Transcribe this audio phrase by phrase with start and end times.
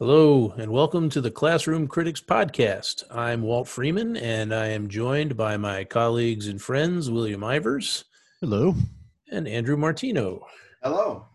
[0.00, 3.04] Hello, and welcome to the Classroom Critics Podcast.
[3.10, 8.04] I'm Walt Freeman, and I am joined by my colleagues and friends, William Ivers.
[8.40, 8.74] Hello.
[9.30, 10.46] And Andrew Martino.
[10.82, 11.26] Hello.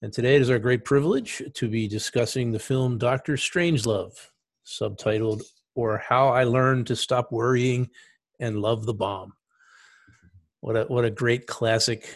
[0.00, 4.16] And today it is our great privilege to be discussing the film Doctor Strangelove,
[4.64, 5.42] subtitled
[5.74, 7.90] Or How I Learned to Stop Worrying
[8.38, 9.32] and Love the Bomb.
[10.60, 12.14] What a, what a great classic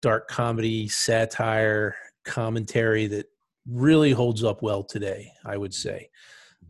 [0.00, 3.26] dark comedy, satire, commentary that
[3.70, 6.10] really holds up well today, I would say.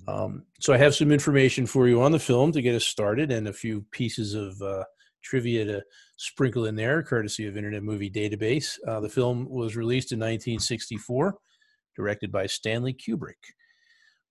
[0.07, 3.31] Um, so I have some information for you on the film to get us started
[3.31, 4.85] and a few pieces of uh,
[5.23, 5.83] trivia to
[6.17, 8.79] sprinkle in there, courtesy of Internet Movie Database.
[8.87, 11.37] Uh, the film was released in 1964,
[11.95, 13.35] directed by Stanley Kubrick.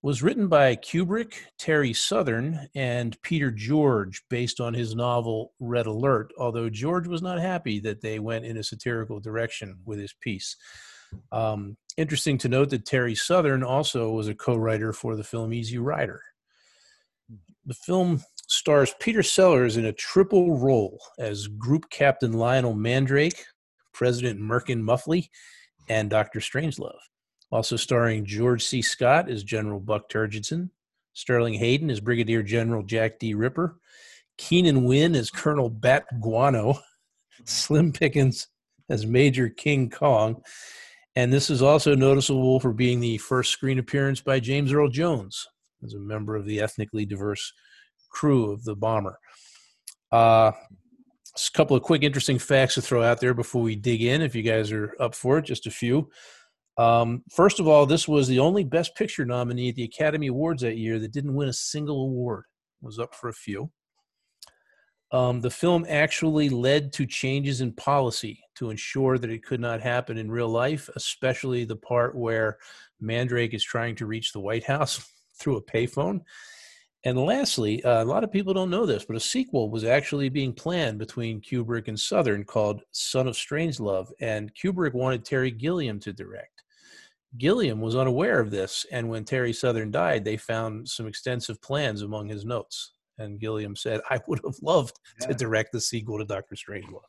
[0.03, 6.31] Was written by Kubrick, Terry Southern, and Peter George, based on his novel Red Alert.
[6.38, 10.55] Although George was not happy that they went in a satirical direction with his piece.
[11.31, 15.78] Um, interesting to note that Terry Southern also was a co-writer for the film Easy
[15.78, 16.22] Rider.
[17.66, 23.45] The film stars Peter Sellers in a triple role as Group Captain Lionel Mandrake,
[23.94, 25.30] President Merkin Muffley,
[25.89, 26.39] and Dr.
[26.39, 26.98] Strangelove.
[27.52, 28.82] Also starring George C.
[28.82, 30.70] Scott as General Buck Turgidson,
[31.14, 33.34] Sterling Hayden as Brigadier General Jack D.
[33.34, 33.80] Ripper,
[34.38, 36.80] Keenan Wynn as Colonel Bat Guano,
[37.45, 38.48] Slim Pickens
[38.89, 40.42] as Major King Kong,
[41.18, 45.48] and this is also noticeable for being the first screen appearance by James Earl Jones
[45.84, 47.54] as a member of the ethnically diverse
[48.12, 49.18] crew of the bomber.
[50.12, 54.22] Uh, a couple of quick, interesting facts to throw out there before we dig in,
[54.22, 56.08] if you guys are up for it, just a few.
[56.78, 60.62] Um, first of all, this was the only Best Picture nominee at the Academy Awards
[60.62, 62.44] that year that didn't win a single award.
[62.84, 63.72] It was up for a few.
[65.11, 69.81] Um, the film actually led to changes in policy to ensure that it could not
[69.81, 72.58] happen in real life, especially the part where
[72.99, 76.22] Mandrake is trying to reach the White House through a payphone.
[77.05, 80.27] And lastly, uh, a lot of people don't know this, but a sequel was actually
[80.30, 85.99] being planned between Kubrick and Southern called Son of Strangelove, and Kubrick wanted Terry Gilliam
[86.02, 86.64] to direct.
[87.37, 92.02] Gilliam was unaware of this, and when Terry Southern died, they found some extensive plans
[92.02, 92.93] among his notes.
[93.17, 95.28] And Gilliam said, I would have loved yeah.
[95.28, 97.02] to direct the sequel to Doctor Strangelove.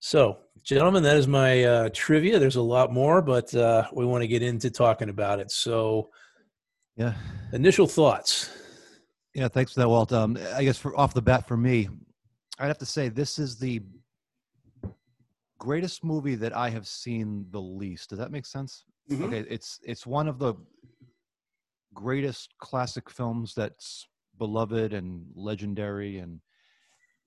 [0.00, 2.38] So, gentlemen, that is my uh, trivia.
[2.38, 5.50] There's a lot more, but uh, we want to get into talking about it.
[5.50, 6.10] So,
[6.96, 7.14] yeah,
[7.52, 8.50] initial thoughts.
[9.34, 10.12] Yeah, thanks for that, Walt.
[10.12, 11.88] Um, I guess for off the bat for me,
[12.58, 13.80] I'd have to say this is the
[15.58, 18.10] greatest movie that I have seen the least.
[18.10, 18.84] Does that make sense?
[19.10, 19.24] Mm-hmm.
[19.24, 20.54] Okay, it's it's one of the
[21.94, 24.06] greatest classic films that's
[24.38, 26.40] beloved and legendary, and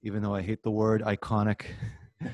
[0.04, 1.66] even though I hate the word iconic.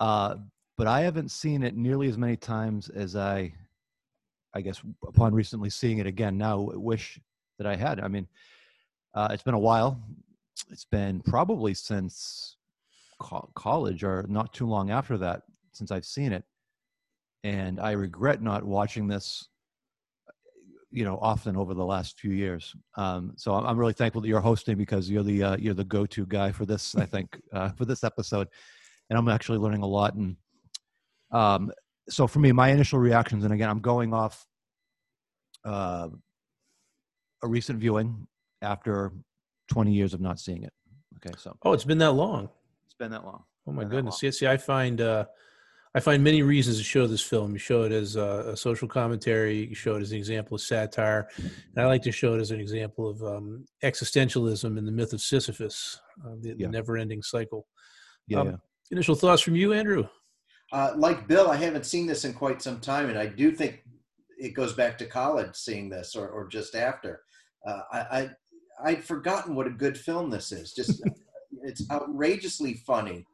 [0.00, 0.36] Uh,
[0.78, 3.52] but I haven't seen it nearly as many times as I,
[4.54, 7.20] I guess, upon recently seeing it again now, wish
[7.58, 8.00] that I had.
[8.00, 8.26] I mean,
[9.14, 10.02] uh, it's been a while.
[10.70, 12.56] It's been probably since
[13.18, 16.44] co- college or not too long after that since I've seen it.
[17.44, 19.48] And I regret not watching this,
[20.90, 22.74] you know, often over the last few years.
[22.96, 25.84] Um, so I'm, I'm, really thankful that you're hosting because you're the uh, you're the
[25.84, 26.96] go-to guy for this.
[26.96, 28.48] I think uh, for this episode
[29.10, 30.14] and I'm actually learning a lot.
[30.14, 30.36] And
[31.32, 31.72] um,
[32.08, 34.46] so for me, my initial reactions, and again, I'm going off
[35.64, 36.08] uh,
[37.42, 38.26] a recent viewing
[38.62, 39.12] after
[39.70, 40.72] 20 years of not seeing it.
[41.16, 42.48] Okay, so oh, it's been that long.
[42.86, 43.42] It's been that long.
[43.66, 44.18] Oh my goodness!
[44.18, 45.26] See, see, I find uh,
[45.94, 47.52] I find many reasons to show this film.
[47.52, 49.66] You show it as a, a, social commentary.
[49.66, 51.28] You show it as an example of satire.
[51.36, 55.12] And I like to show it as an example of um, existentialism and the myth
[55.12, 56.54] of Sisyphus, uh, the, yeah.
[56.66, 57.66] the never-ending cycle.
[58.28, 58.56] Yeah, um, yeah.
[58.92, 60.06] Initial thoughts from you, Andrew?
[60.72, 63.82] Uh, like Bill, I haven't seen this in quite some time, and I do think
[64.38, 67.22] it goes back to college seeing this, or, or just after.
[67.66, 68.30] Uh, I, I
[68.84, 70.72] I'd forgotten what a good film this is.
[70.72, 71.02] Just
[71.64, 73.26] it's outrageously funny,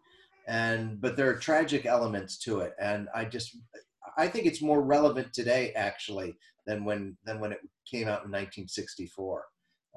[0.46, 3.56] and but there are tragic elements to it, and I just
[4.16, 7.60] I think it's more relevant today actually than when than when it
[7.90, 9.44] came out in 1964.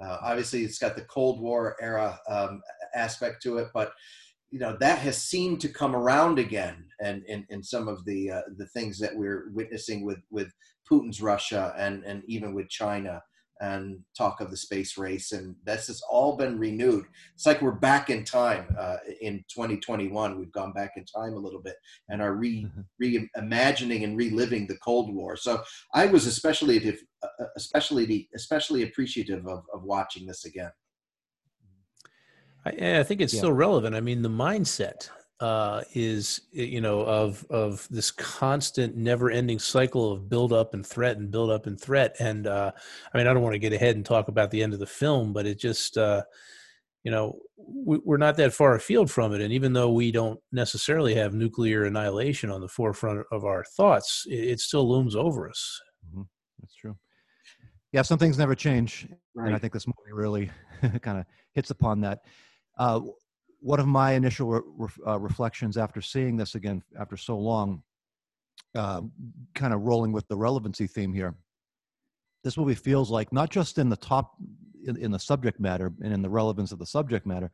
[0.01, 2.61] Uh, obviously, it's got the Cold War era um,
[2.95, 3.91] aspect to it, but
[4.49, 8.31] you know that has seemed to come around again and in, in some of the
[8.31, 10.51] uh, the things that we're witnessing with with
[10.89, 13.21] Putin's Russia and and even with China
[13.61, 17.71] and talk of the space race and this has all been renewed it's like we're
[17.71, 21.75] back in time uh, in 2021 we've gone back in time a little bit
[22.09, 23.43] and are re mm-hmm.
[23.43, 25.61] reimagining and reliving the cold war so
[25.93, 30.71] i was especially uh, uh, especially especially appreciative of, of watching this again
[32.65, 33.39] I, I think it's yeah.
[33.39, 33.95] still relevant.
[33.95, 35.09] I mean, the mindset
[35.39, 41.17] uh, is you know of of this constant, never-ending cycle of build up and threat
[41.17, 42.15] and build up and threat.
[42.19, 42.71] And uh,
[43.13, 44.85] I mean, I don't want to get ahead and talk about the end of the
[44.85, 46.23] film, but it just uh,
[47.03, 49.41] you know we, we're not that far afield from it.
[49.41, 54.25] And even though we don't necessarily have nuclear annihilation on the forefront of our thoughts,
[54.29, 55.81] it, it still looms over us.
[56.09, 56.23] Mm-hmm.
[56.59, 56.97] That's true.
[57.93, 59.47] Yeah, some things never change, right.
[59.47, 60.51] and I think this movie really
[61.01, 62.19] kind of hits upon that.
[62.77, 63.01] Uh,
[63.59, 67.83] one of my initial re- uh, reflections after seeing this again after so long,
[68.75, 69.01] uh,
[69.55, 71.35] kind of rolling with the relevancy theme here,
[72.43, 74.35] this movie feels like not just in the top,
[74.85, 77.51] in, in the subject matter and in the relevance of the subject matter,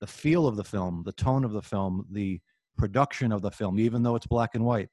[0.00, 2.40] the feel of the film, the tone of the film, the
[2.76, 4.88] production of the film, even though it's black and white,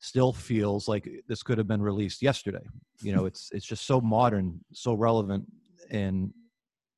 [0.00, 2.66] still feels like this could have been released yesterday.
[3.02, 5.44] You know, it's it's just so modern, so relevant,
[5.90, 6.32] and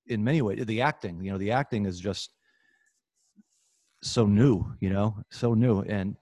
[0.06, 1.22] in many ways, the acting.
[1.22, 2.30] You know, the acting is just
[4.04, 5.80] so new, you know, so new.
[5.80, 6.16] And,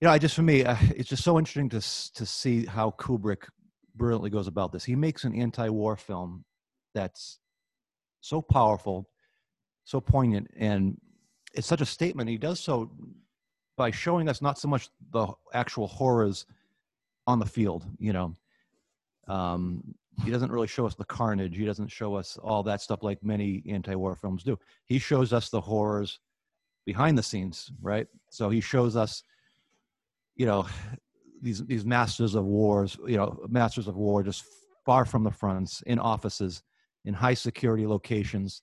[0.00, 1.80] you know, I just, for me, uh, it's just so interesting to,
[2.14, 3.48] to see how Kubrick
[3.94, 4.84] brilliantly goes about this.
[4.84, 6.44] He makes an anti-war film
[6.94, 7.38] that's
[8.20, 9.08] so powerful,
[9.84, 11.00] so poignant, and
[11.54, 12.28] it's such a statement.
[12.28, 12.90] He does so
[13.76, 16.46] by showing us not so much the actual horrors
[17.26, 18.34] on the field, you know.
[19.28, 21.56] Um, he doesn't really show us the carnage.
[21.56, 24.58] He doesn't show us all that stuff like many anti-war films do.
[24.86, 26.20] He shows us the horrors
[26.86, 28.06] behind the scenes, right?
[28.30, 29.22] So he shows us,
[30.36, 30.66] you know,
[31.42, 34.44] these these masters of wars, you know, masters of war just
[34.86, 36.62] far from the fronts in offices
[37.04, 38.62] in high security locations,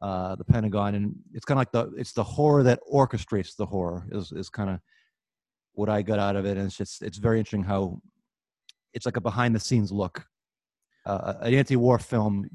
[0.00, 3.66] uh, the Pentagon, and it's kind of like the it's the horror that orchestrates the
[3.66, 4.78] horror is is kind of
[5.72, 8.00] what I got out of it, and it's just it's very interesting how
[8.92, 10.24] it's like a behind the scenes look,
[11.06, 12.48] uh, an anti-war film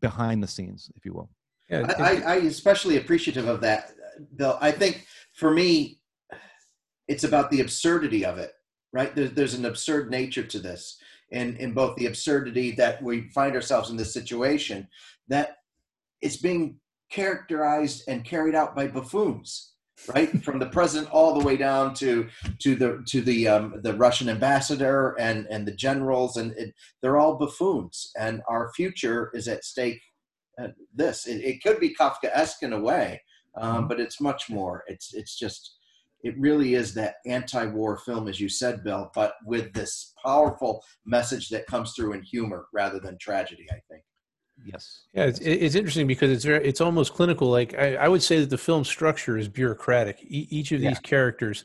[0.00, 1.30] behind the scenes, if you will.
[1.70, 3.92] Yeah, I, I, I especially appreciative of that
[4.36, 4.58] Bill.
[4.60, 6.00] I think for me,
[7.06, 8.52] it's about the absurdity of it,
[8.92, 9.14] right?
[9.14, 10.98] There's, there's an absurd nature to this,
[11.30, 14.88] in, in both the absurdity that we find ourselves in this situation,
[15.28, 15.56] that
[16.20, 16.78] it's being
[17.10, 19.72] characterized and carried out by buffoons,
[20.14, 20.42] right?
[20.42, 22.28] From the president all the way down to
[22.60, 27.18] to the to the um, the Russian ambassador and and the generals, and it, they're
[27.18, 30.00] all buffoons, and our future is at stake.
[30.60, 33.22] Uh, this it, it could be Kafkaesque in a way,
[33.60, 34.84] um, but it's much more.
[34.86, 35.76] It's it's just
[36.22, 41.48] it really is that anti-war film, as you said, Bill, but with this powerful message
[41.50, 43.66] that comes through in humor rather than tragedy.
[43.70, 44.02] I think.
[44.64, 45.02] Yes.
[45.14, 47.48] Yeah, it's, it's interesting because it's very it's almost clinical.
[47.48, 50.18] Like I, I would say that the film structure is bureaucratic.
[50.22, 51.00] E- each of these yeah.
[51.02, 51.64] characters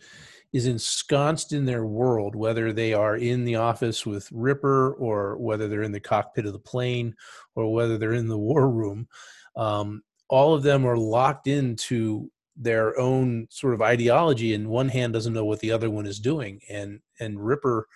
[0.53, 5.67] is ensconced in their world, whether they are in the office with Ripper or whether
[5.67, 7.15] they're in the cockpit of the plane
[7.55, 9.07] or whether they're in the war room.
[9.55, 15.13] Um, all of them are locked into their own sort of ideology and one hand
[15.13, 17.87] doesn't know what the other one is doing and and ripper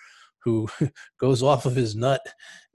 [0.43, 0.67] who
[1.19, 2.21] goes off of his nut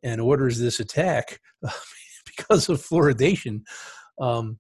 [0.03, 1.41] and orders this attack
[2.27, 3.63] because of fluoridation
[4.21, 4.59] um,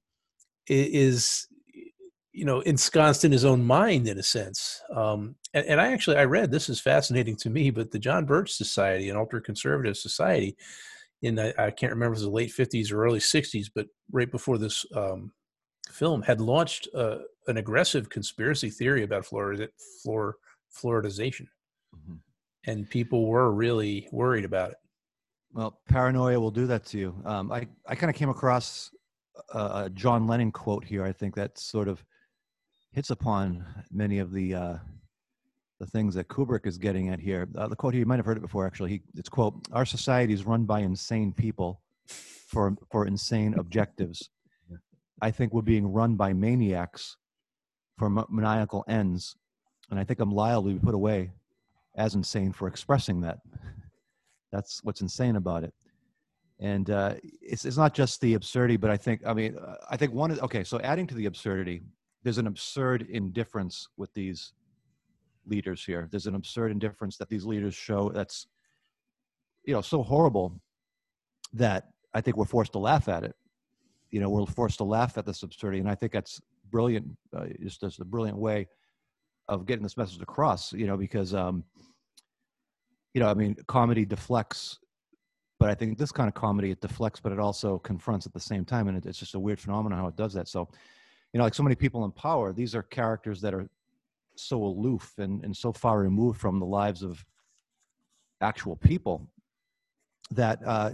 [0.67, 1.47] is
[2.33, 4.81] you know ensconced in his own mind in a sense.
[4.94, 8.25] Um, and, and, i actually i read this is fascinating to me but the john
[8.25, 10.56] birch society an ultra conservative society
[11.22, 13.86] in I, I can't remember if it was the late 50s or early 60s, but
[14.10, 15.32] right before this um,
[15.90, 19.69] film had launched uh, an aggressive conspiracy theory about Florida,
[20.02, 20.36] floor,
[20.76, 21.46] fluoridization.
[21.94, 22.14] Mm-hmm.
[22.66, 24.76] And people were really worried about it.
[25.52, 27.14] Well, paranoia will do that to you.
[27.24, 28.91] Um, I, I kind of came across
[29.52, 31.05] a, a, John Lennon quote here.
[31.05, 32.02] I think that sort of
[32.93, 34.76] hits upon many of the uh,
[35.82, 37.48] the things that Kubrick is getting at here.
[37.58, 38.91] Uh, the quote here, you might have heard it before, actually.
[38.91, 44.31] He, it's quote, "Our society is run by insane people for for insane objectives.
[45.20, 47.17] I think we're being run by maniacs
[47.98, 49.34] for maniacal ends,
[49.91, 51.32] and I think I'm liable to be put away
[51.96, 53.39] as insane for expressing that.
[54.53, 55.74] That's what's insane about it."
[56.60, 59.56] And uh, it's it's not just the absurdity, but I think I mean
[59.91, 60.62] I think one is okay.
[60.62, 61.82] So adding to the absurdity,
[62.22, 64.53] there's an absurd indifference with these
[65.46, 66.08] leaders here.
[66.11, 68.46] There's an absurd indifference that these leaders show that's,
[69.65, 70.61] you know, so horrible
[71.53, 73.34] that I think we're forced to laugh at it.
[74.11, 77.06] You know, we're forced to laugh at this absurdity, and I think that's brilliant.
[77.34, 78.69] Uh, just, just a brilliant way
[79.49, 80.72] of getting this message across.
[80.72, 81.65] You know, because um,
[83.15, 84.79] you know, I mean, comedy deflects,
[85.58, 88.41] but I think this kind of comedy it deflects, but it also confronts at the
[88.41, 90.49] same time, and it, it's just a weird phenomenon how it does that.
[90.49, 90.69] So,
[91.32, 93.69] you know, like so many people in power, these are characters that are
[94.43, 97.25] so aloof and, and so far removed from the lives of
[98.41, 99.29] actual people
[100.31, 100.91] that uh,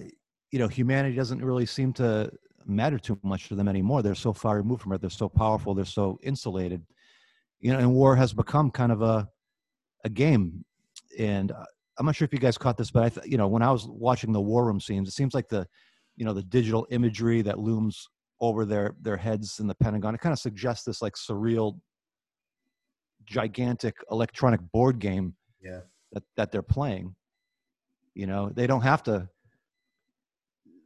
[0.50, 2.31] you know humanity doesn't really seem to
[2.67, 4.02] matter too much to them anymore.
[4.02, 5.00] They're so far removed from it.
[5.00, 5.75] They're so powerful.
[5.75, 6.85] They're so insulated.
[7.61, 9.28] You know, and war has become kind of a
[10.05, 10.64] a game.
[11.19, 11.64] And uh,
[11.99, 13.73] I'm not sure if you guys caught this, but I, th- you know, when I
[13.73, 15.67] was watching the war room scenes, it seems like the,
[16.17, 18.09] you know, the digital imagery that looms
[18.40, 21.78] over their their heads in the Pentagon, it kind of suggests this like surreal,
[23.28, 25.35] gigantic electronic board game.
[25.62, 25.80] Yeah.
[26.12, 27.14] That that they're playing.
[28.14, 29.28] You know, they don't have to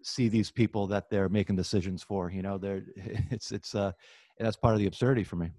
[0.03, 2.31] see these people that they're making decisions for.
[2.31, 2.83] You know, they're
[3.31, 3.93] it's it's uh
[4.39, 5.51] that's part of the absurdity for me.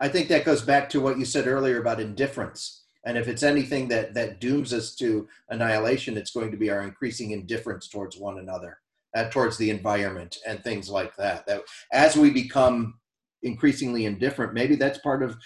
[0.00, 2.84] I think that goes back to what you said earlier about indifference.
[3.04, 6.82] And if it's anything that that dooms us to annihilation, it's going to be our
[6.82, 8.80] increasing indifference towards one another,
[9.16, 11.46] uh, towards the environment, and things like that.
[11.46, 12.98] That as we become
[13.42, 15.36] increasingly indifferent, maybe that's part of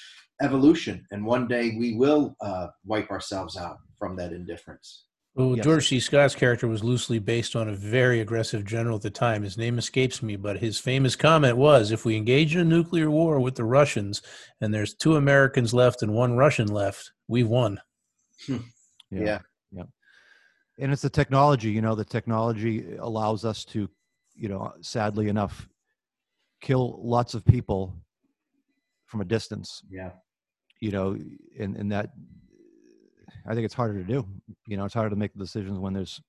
[0.40, 5.04] evolution, and one day we will uh, wipe ourselves out from that indifference.
[5.34, 5.64] Well, Yes.
[5.64, 5.98] George C.
[6.00, 9.42] Scott's character was loosely based on a very aggressive general at the time.
[9.42, 13.10] His name escapes me, but his famous comment was if we engage in a nuclear
[13.10, 14.20] war with the Russians
[14.60, 17.80] and there's two Americans left and one Russian left, we've won.
[18.48, 18.58] Yeah.
[19.70, 19.84] Yeah.
[20.78, 23.88] and it's the technology you know the technology allows us to
[24.34, 25.68] you know sadly enough
[26.62, 27.94] kill lots of people
[29.06, 30.12] from a distance Yeah.
[30.80, 31.16] you know
[31.58, 32.10] and and that
[33.46, 34.26] i think it's harder to do
[34.66, 36.22] you know it's harder to make the decisions when there's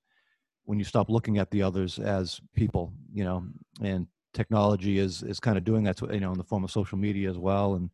[0.65, 3.45] when you stop looking at the others as people you know
[3.81, 6.71] and technology is is kind of doing that to, you know in the form of
[6.71, 7.89] social media as well and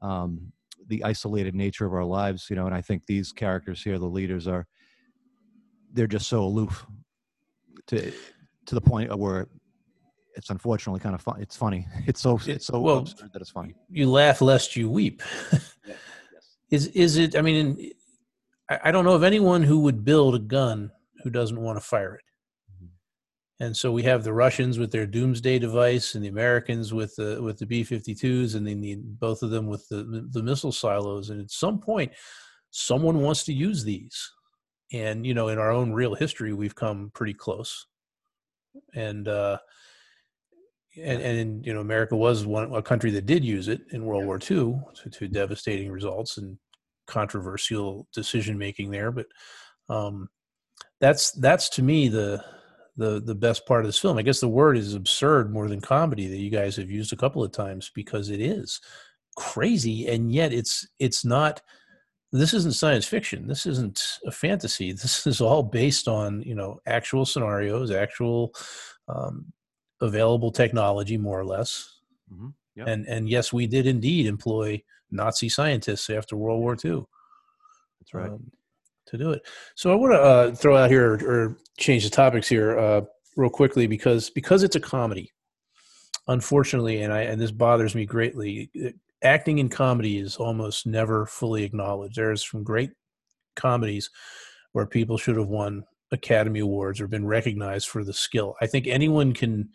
[0.00, 0.52] um
[0.88, 4.06] the isolated nature of our lives you know and i think these characters here the
[4.06, 4.66] leaders are
[5.92, 6.86] they're just so aloof
[7.86, 8.10] to
[8.66, 9.46] to the point where
[10.34, 13.50] it's unfortunately kind of fun it's funny it's so it's so Well, absurd that it's
[13.50, 15.22] funny You laugh lest you weep.
[15.86, 15.94] Yeah.
[16.70, 17.36] Is is it?
[17.36, 17.90] I mean,
[18.70, 20.90] I, don't know of anyone who would build a gun
[21.22, 22.24] who doesn't want to fire it.
[22.72, 22.88] Mhm.
[23.60, 27.42] And so we have the Russians with their doomsday device, and the Americans with the
[27.42, 31.28] with the B-52s, and then the, both of them with the the missile silos.
[31.28, 32.12] And at some point,
[32.70, 34.32] someone wants to use these.
[34.94, 37.86] And you know, in our own real history, we've come pretty close.
[38.94, 39.58] And uh,
[40.96, 44.26] and and you know, America was one a country that did use it in World
[44.26, 46.58] War II to, to devastating results and
[47.06, 49.10] controversial decision making there.
[49.10, 49.26] But
[49.88, 50.28] um,
[51.00, 52.44] that's that's to me the
[52.96, 54.18] the the best part of this film.
[54.18, 57.16] I guess the word is absurd more than comedy that you guys have used a
[57.16, 58.80] couple of times because it is
[59.36, 61.62] crazy and yet it's it's not
[62.32, 66.78] this isn't science fiction this isn't a fantasy this is all based on you know
[66.86, 68.52] actual scenarios actual
[69.08, 69.46] um,
[70.02, 72.00] available technology more or less
[72.32, 72.48] mm-hmm.
[72.76, 72.86] Yep.
[72.88, 77.02] and and yes we did indeed employ nazi scientists after world war ii
[78.00, 78.50] that's right um,
[79.12, 79.46] to do it.
[79.74, 83.02] So I want to uh, throw out here or change the topics here uh,
[83.36, 85.30] real quickly because because it's a comedy.
[86.28, 88.70] Unfortunately, and I and this bothers me greatly.
[88.74, 92.16] it- acting in comedy is almost never fully acknowledged.
[92.16, 92.90] There's some great
[93.54, 94.10] comedies
[94.72, 98.56] where people should have won Academy Awards or been recognized for the skill.
[98.60, 99.68] I think anyone can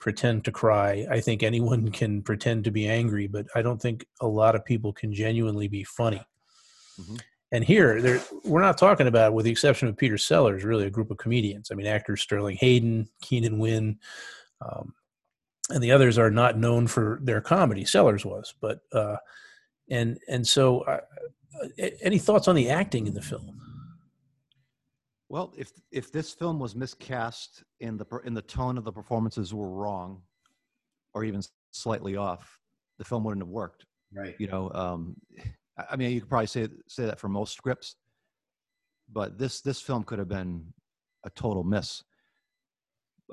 [0.00, 1.06] pretend to cry.
[1.10, 4.64] I think anyone can pretend to be angry, but I don't think a lot of
[4.64, 6.22] people can genuinely be funny.
[7.00, 7.20] Mhm.
[7.52, 10.90] And here, there, we're not talking about, with the exception of Peter Sellers, really a
[10.90, 11.70] group of comedians.
[11.70, 13.98] I mean, actors Sterling Hayden, Keenan Wynn,
[14.60, 14.94] um,
[15.70, 17.84] and the others are not known for their comedy.
[17.84, 19.16] Sellers was, but uh,
[19.88, 21.00] and and so, uh,
[22.00, 23.59] any thoughts on the acting in the film?
[25.30, 29.54] Well, if if this film was miscast and the and the tone of the performances
[29.54, 30.22] were wrong,
[31.14, 32.58] or even slightly off,
[32.98, 33.86] the film wouldn't have worked.
[34.12, 34.34] Right.
[34.40, 35.14] You know, um,
[35.88, 37.94] I mean, you could probably say say that for most scripts,
[39.08, 40.74] but this this film could have been
[41.24, 42.02] a total miss.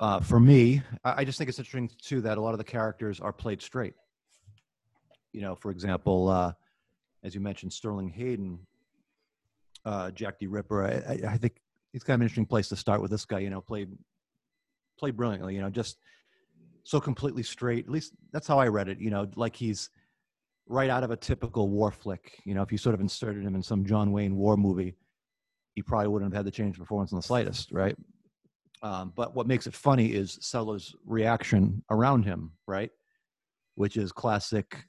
[0.00, 2.64] Uh, for me, I, I just think it's interesting too that a lot of the
[2.64, 3.94] characters are played straight.
[5.32, 6.52] You know, for example, uh,
[7.24, 8.60] as you mentioned, Sterling Hayden,
[9.84, 10.46] uh, Jack D.
[10.46, 10.84] Ripper.
[10.84, 11.56] I, I think
[11.92, 13.40] it's kind of an interesting place to start with this guy.
[13.40, 13.90] You know, played
[14.98, 15.54] played brilliantly.
[15.54, 15.98] You know, just
[16.84, 17.84] so completely straight.
[17.84, 18.98] At least that's how I read it.
[18.98, 19.90] You know, like he's
[20.66, 22.40] right out of a typical war flick.
[22.44, 24.94] You know, if you sort of inserted him in some John Wayne war movie,
[25.74, 27.96] he probably wouldn't have had the change performance in the slightest, right?
[28.82, 32.90] Um, but what makes it funny is Sellers' reaction around him, right?
[33.74, 34.84] Which is classic,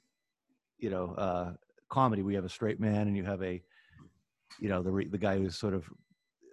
[0.78, 1.52] you know, uh,
[1.90, 2.22] comedy.
[2.22, 3.62] We have a straight man, and you have a,
[4.60, 5.84] you know, the re- the guy who's sort of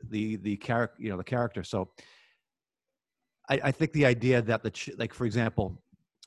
[0.10, 1.64] the the character, you know, the character.
[1.64, 1.90] So,
[3.50, 5.82] I, I think the idea that the ch- like, for example,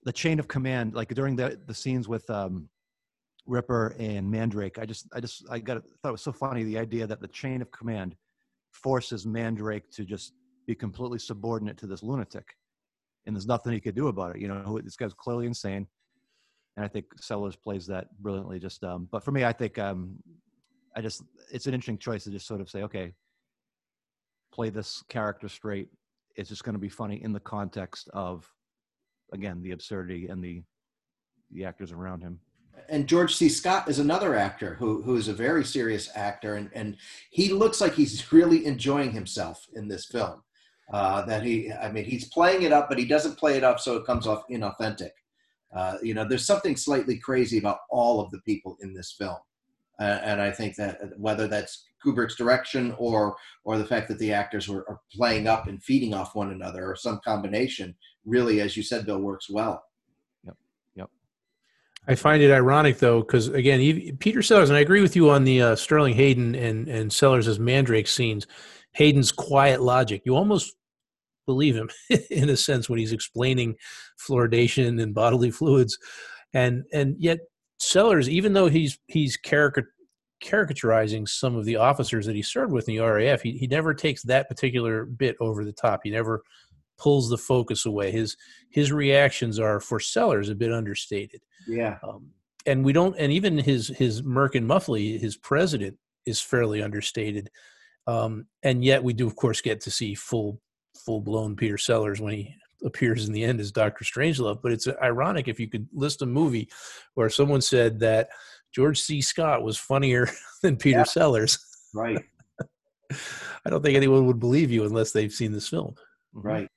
[0.04, 2.68] the chain of command, like during the the scenes with um,
[3.46, 6.78] Ripper and Mandrake, I just I just I got thought it was so funny the
[6.78, 8.16] idea that the chain of command
[8.72, 10.32] forces Mandrake to just
[10.66, 12.54] be completely subordinate to this lunatic.
[13.26, 14.40] and there's nothing he could do about it.
[14.40, 15.86] You know, this guy's clearly insane,
[16.76, 18.58] and I think Sellers plays that brilliantly.
[18.58, 20.16] Just, um, but for me, I think um,
[20.96, 21.22] I just
[21.52, 23.14] it's an interesting choice to just sort of say, okay,
[24.52, 25.88] play this character straight.
[26.36, 28.48] It's just going to be funny in the context of,
[29.32, 30.62] again, the absurdity and the
[31.52, 32.38] the actors around him
[32.88, 33.48] and George C.
[33.48, 36.96] Scott is another actor who who is a very serious actor, and and
[37.30, 40.42] he looks like he's really enjoying himself in this film.
[40.92, 43.78] Uh, that he, I mean, he's playing it up, but he doesn't play it up
[43.78, 45.12] so it comes off inauthentic.
[45.72, 49.36] Uh, you know, there's something slightly crazy about all of the people in this film,
[50.00, 54.32] uh, and I think that whether that's Kubrick's direction or or the fact that the
[54.32, 58.76] actors were are playing up and feeding off one another, or some combination, really, as
[58.76, 59.82] you said, Bill, works well.
[60.44, 60.56] Yep.
[60.96, 61.10] Yep.
[62.08, 65.30] I find it ironic though, because again, he, Peter Sellers, and I agree with you
[65.30, 68.46] on the uh, Sterling Hayden and and Sellers as Mandrake scenes.
[68.92, 70.74] Hayden's quiet logic, you almost
[71.46, 71.90] believe him
[72.30, 73.76] in a sense when he's explaining
[74.18, 75.96] fluoridation and bodily fluids,
[76.54, 77.38] and and yet
[77.78, 79.88] Sellers, even though he's he's caricature
[80.42, 83.94] caricaturizing some of the officers that he served with in the RAF, he, he never
[83.94, 86.00] takes that particular bit over the top.
[86.04, 86.42] He never
[86.98, 88.10] pulls the focus away.
[88.10, 88.36] His
[88.70, 91.40] his reactions are for Sellers a bit understated.
[91.66, 91.98] Yeah.
[92.02, 92.30] Um,
[92.66, 97.50] and we don't, and even his his Merkin Muffley, his president is fairly understated.
[98.06, 100.60] Um, and yet we do, of course, get to see full
[101.04, 102.54] full blown Peter Sellers when he
[102.84, 104.60] appears in the end as Doctor Strangelove.
[104.62, 106.68] But it's ironic if you could list a movie
[107.14, 108.28] where someone said that
[108.74, 109.20] George C.
[109.20, 110.28] Scott was funnier
[110.62, 111.04] than Peter yeah.
[111.04, 111.58] Sellers.
[111.94, 112.18] Right.
[113.64, 115.94] I don't think anyone would believe you unless they've seen this film.
[116.32, 116.68] Right.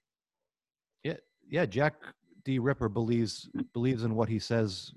[1.03, 1.65] Yeah, yeah.
[1.65, 1.93] Jack
[2.43, 2.59] D.
[2.59, 4.91] Ripper believes believes in what he says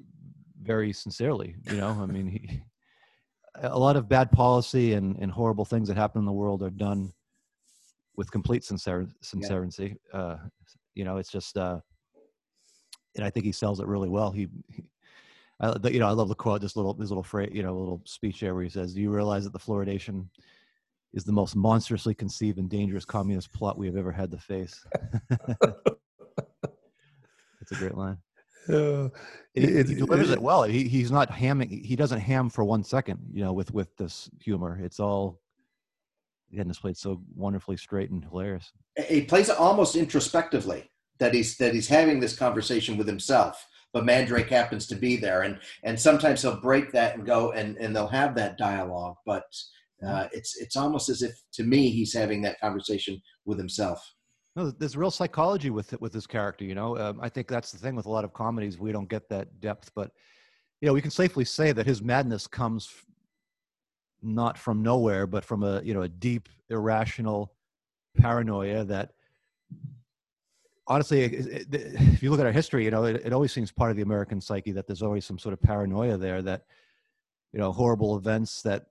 [0.63, 1.55] very sincerely.
[1.71, 2.63] You know, I mean, he,
[3.63, 6.71] a lot of bad policy and, and horrible things that happen in the world are
[6.71, 7.13] done
[8.17, 9.97] with complete sincer- sincerity.
[10.13, 10.21] Yeah.
[10.21, 10.39] Uh,
[10.95, 11.81] you know, it's just, uh,
[13.15, 14.31] and I think he sells it really well.
[14.31, 14.85] He, he
[15.61, 17.79] I, you know, I love the quote, this little, this little phrase, you know, a
[17.79, 20.29] little speech there where he says, "Do you realize that the fluoridation
[21.15, 24.85] is the most monstrously conceived and dangerous communist plot we have ever had to face?"
[27.67, 28.19] It's a great line.
[28.69, 29.11] Uh,
[29.55, 30.65] he, he, delivers it, it well.
[30.65, 31.87] He, he's not hamming.
[31.87, 33.21] He doesn't ham for one second.
[33.33, 35.39] You know, with with this humor, it's all
[36.53, 38.73] again this played so wonderfully straight and hilarious.
[39.09, 40.91] He plays it almost introspectively.
[41.21, 45.43] That he's that he's having this conversation with himself, but Mandrake happens to be there,
[45.43, 49.45] and and sometimes he'll break that and go and and they'll have that dialogue, but
[50.07, 54.01] uh, it's it's almost as if to me he's having that conversation with himself.
[54.55, 56.65] No, there's real psychology with with this character.
[56.65, 58.79] You know, um, I think that's the thing with a lot of comedies.
[58.79, 60.11] We don't get that depth, but
[60.81, 62.89] you know, we can safely say that his madness comes
[64.23, 67.55] not from nowhere, but from a you know a deep irrational
[68.17, 69.13] paranoia that
[70.87, 73.97] honestly, if you look at our history, you know, it, it, always seems part of
[73.97, 76.63] the American psyche that there's always some sort of paranoia there that,
[77.53, 78.87] you know, horrible events that,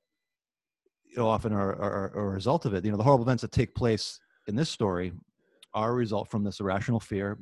[1.06, 2.84] you know, often are, are, are a result of it.
[2.84, 5.14] You know, the horrible events that take place in this story
[5.74, 7.38] are a result from this irrational fear.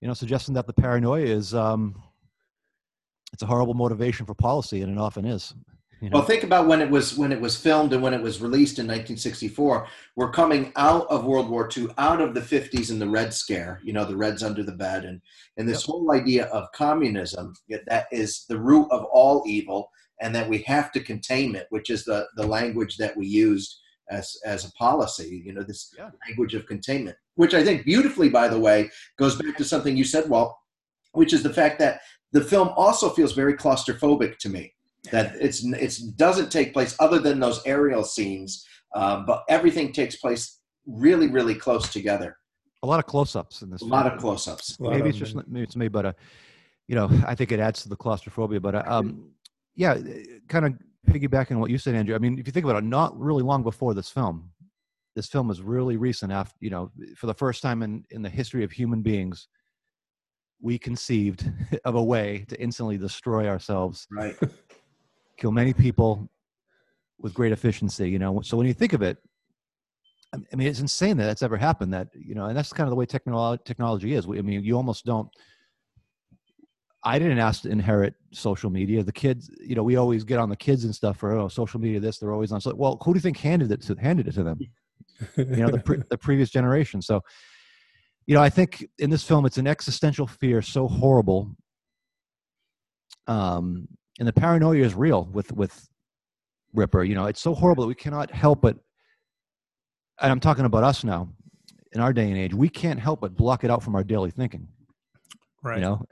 [0.00, 2.00] You know, suggesting that the paranoia is um,
[3.32, 5.54] it's a horrible motivation for policy, and it often is.
[6.00, 6.18] You know?
[6.18, 8.78] Well, think about when it was when it was filmed and when it was released
[8.78, 9.86] in 1964.
[10.14, 13.80] We're coming out of World War II, out of the 50s and the Red Scare.
[13.82, 15.20] You know, the Reds under the bed, and
[15.56, 15.86] and this yep.
[15.86, 17.54] whole idea of communism
[17.86, 21.90] that is the root of all evil, and that we have to contain it, which
[21.90, 23.80] is the the language that we used
[24.10, 26.08] as as a policy you know this yeah.
[26.26, 30.04] language of containment which i think beautifully by the way goes back to something you
[30.04, 30.58] said well
[31.12, 32.00] which is the fact that
[32.32, 34.72] the film also feels very claustrophobic to me
[35.10, 40.16] that it's it doesn't take place other than those aerial scenes um, but everything takes
[40.16, 42.36] place really really close together
[42.82, 43.90] a lot of close-ups in this a film.
[43.90, 46.12] lot of close-ups maybe it's just maybe it's me but uh,
[46.86, 49.30] you know i think it adds to the claustrophobia but uh, um,
[49.74, 49.98] yeah
[50.48, 50.72] kind of
[51.08, 53.42] piggybacking on what you said, Andrew, I mean, if you think about it, not really
[53.42, 54.50] long before this film,
[55.16, 56.32] this film was really recent.
[56.32, 59.48] After you know, for the first time in in the history of human beings,
[60.60, 61.50] we conceived
[61.84, 64.36] of a way to instantly destroy ourselves, right?
[65.38, 66.28] Kill many people
[67.18, 68.10] with great efficiency.
[68.10, 69.18] You know, so when you think of it,
[70.34, 71.94] I mean, it's insane that that's ever happened.
[71.94, 74.26] That you know, and that's kind of the way technology technology is.
[74.26, 75.30] I mean, you almost don't
[77.04, 79.02] I didn't ask to inherit social media.
[79.02, 81.80] The kids, you know, we always get on the kids and stuff for oh, social
[81.80, 82.00] media.
[82.00, 82.60] This they're always on.
[82.60, 84.58] So, well, who do you think handed it to handed it to them?
[85.36, 87.00] you know, the pre- the previous generation.
[87.00, 87.22] So,
[88.26, 91.54] you know, I think in this film, it's an existential fear so horrible,
[93.28, 93.86] um,
[94.18, 95.88] and the paranoia is real with with
[96.74, 97.04] Ripper.
[97.04, 98.76] You know, it's so horrible that we cannot help but,
[100.20, 101.28] and I'm talking about us now.
[101.92, 104.30] in our day and age, we can't help but block it out from our daily
[104.30, 104.68] thinking.
[105.62, 105.76] Right.
[105.76, 106.06] You know,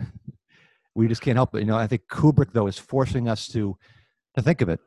[0.94, 1.60] we just can't help it.
[1.60, 3.76] You know, I think Kubrick though is forcing us to
[4.36, 4.80] to think of it.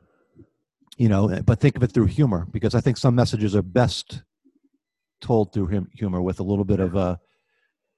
[0.96, 4.22] You know, but think of it through humor because I think some messages are best
[5.20, 7.18] told through him humor with a little bit of a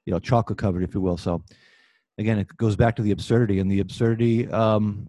[0.04, 1.16] you know chocolate covered, if you will.
[1.16, 1.42] So
[2.18, 4.48] again, it goes back to the absurdity and the absurdity.
[4.50, 5.08] Um,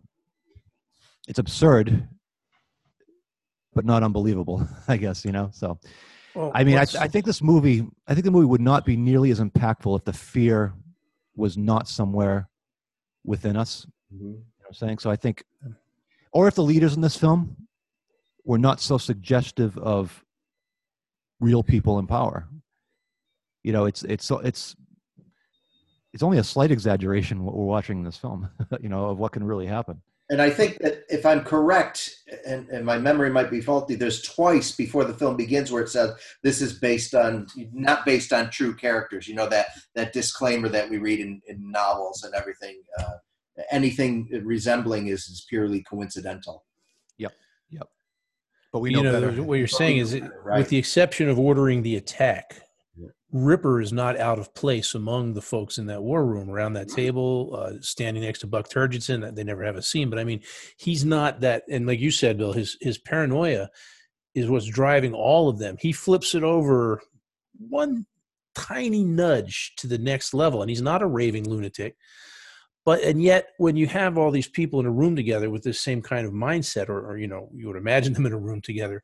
[1.28, 2.08] it's absurd,
[3.74, 4.68] but not unbelievable.
[4.88, 5.50] I guess you know.
[5.54, 5.80] So
[6.36, 8.98] Well, I mean, I, I think this movie, I think the movie would not be
[8.98, 10.74] nearly as impactful if the fear
[11.36, 12.50] was not somewhere
[13.24, 13.86] within us.
[14.14, 14.20] Mhm.
[14.20, 14.98] You know what I'm saying?
[15.00, 15.44] So I think,
[16.32, 17.56] or if the leaders in this film
[18.46, 20.24] were not so suggestive of
[21.40, 22.48] real people in power.
[23.64, 24.76] You know, it's it's it's
[26.14, 28.50] it's only a slight exaggeration what we're watching in this film.
[28.82, 30.02] you know, of what can really happen.
[30.34, 34.24] And I think that if I'm correct, and, and my memory might be faulty, there's
[34.24, 38.50] twice before the film begins where it says this is based on not based on
[38.50, 39.28] true characters.
[39.28, 42.82] You know that that disclaimer that we read in, in novels and everything.
[42.98, 43.12] Uh,
[43.70, 46.66] anything resembling is, is purely coincidental.
[47.20, 47.34] Yep.
[47.70, 47.88] Yep.
[48.72, 49.44] But we you know, know, better.
[49.44, 50.58] what you're saying is, it- Right.
[50.58, 52.64] with the exception of ordering the attack, Yeah.
[53.34, 56.88] Ripper is not out of place among the folks in that war room around that
[56.88, 59.22] table, uh, standing next to Buck Turgidson.
[59.22, 60.42] That they never have a scene, but I mean,
[60.78, 61.64] he's not that.
[61.68, 63.70] And like you said, Bill, his his paranoia
[64.36, 65.78] is what's driving all of them.
[65.80, 67.02] He flips it over
[67.58, 68.06] one
[68.54, 71.96] tiny nudge to the next level, and he's not a raving lunatic.
[72.86, 75.82] But and yet, when you have all these people in a room together with this
[75.82, 78.62] same kind of mindset, or, or you know, you would imagine them in a room
[78.62, 79.02] together,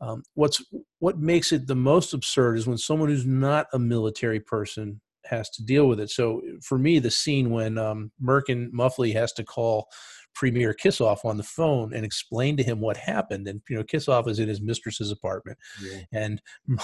[0.00, 0.62] um, what's
[0.98, 5.50] what makes it the most absurd is when someone who's not a military person has
[5.50, 6.10] to deal with it.
[6.10, 9.88] So for me, the scene when um, Merkin Muffley has to call
[10.34, 14.28] Premier Kissoff on the phone and explain to him what happened, and you know Kissoff
[14.28, 16.00] is in his mistress's apartment, Yeah.
[16.12, 16.40] and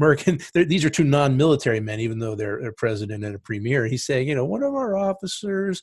[0.00, 0.40] Merkin.
[0.68, 3.86] These are two non-military men, even though they're a president and a premier.
[3.86, 5.82] He's saying, you know, one of our officers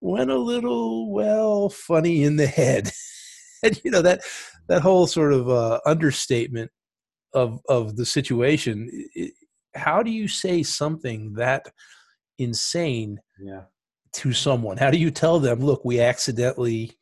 [0.00, 2.90] went a little well funny in the head,
[3.62, 4.22] and you know that
[4.68, 6.70] that whole sort of uh, understatement
[7.34, 8.90] of of the situation.
[9.16, 9.32] i- i-
[9.74, 11.66] how do you say something that
[12.38, 13.62] insane Yeah.
[14.12, 14.76] to someone?
[14.76, 16.92] How do you tell them, look, we accidentally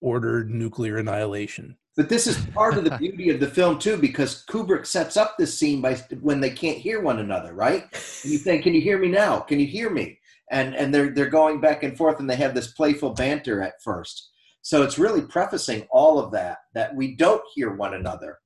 [0.00, 1.76] ordered nuclear annihilation?
[1.96, 5.36] But this is part of the beauty of the film too, because Kubrick sets up
[5.38, 7.84] this scene by when they can't hear one another, right?
[8.22, 9.40] And you think, "Can you hear me now?
[9.40, 10.18] Can you hear me?"
[10.50, 13.82] And and they're they're going back and forth, and they have this playful banter at
[13.82, 14.30] first.
[14.66, 18.40] So it's really prefacing all of that that we don't hear one another.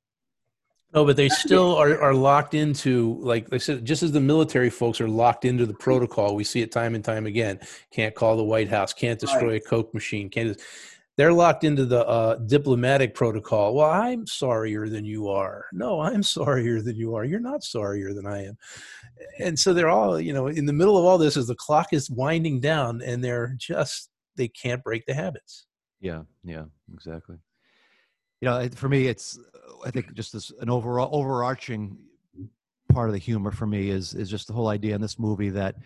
[0.93, 4.69] No, but they still are, are locked into, like I said, just as the military
[4.69, 6.35] folks are locked into the protocol.
[6.35, 7.59] We see it time and time again.
[7.91, 8.93] Can't call the White House.
[8.93, 10.29] Can't destroy a Coke machine.
[10.29, 10.61] Can't.
[11.17, 13.75] They're locked into the uh, diplomatic protocol.
[13.75, 15.69] Well, I'm sorrier than you are.
[15.73, 17.25] No, I'm sorrier than you are.
[17.25, 18.59] You're not sorrier than I am.
[19.39, 21.95] And so they're all, you know, in the middle of all this, as the clock
[21.95, 25.65] is winding down, and they're just they can't break the habits.
[26.01, 27.37] Yeah, yeah, exactly.
[28.41, 29.39] You know, for me, it's
[29.85, 31.99] I think just this an overall overarching
[32.93, 35.51] part of the humor for me is is just the whole idea in this movie
[35.51, 35.77] that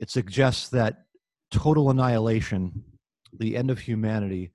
[0.00, 1.04] it suggests that
[1.50, 2.82] total annihilation,
[3.38, 4.52] the end of humanity,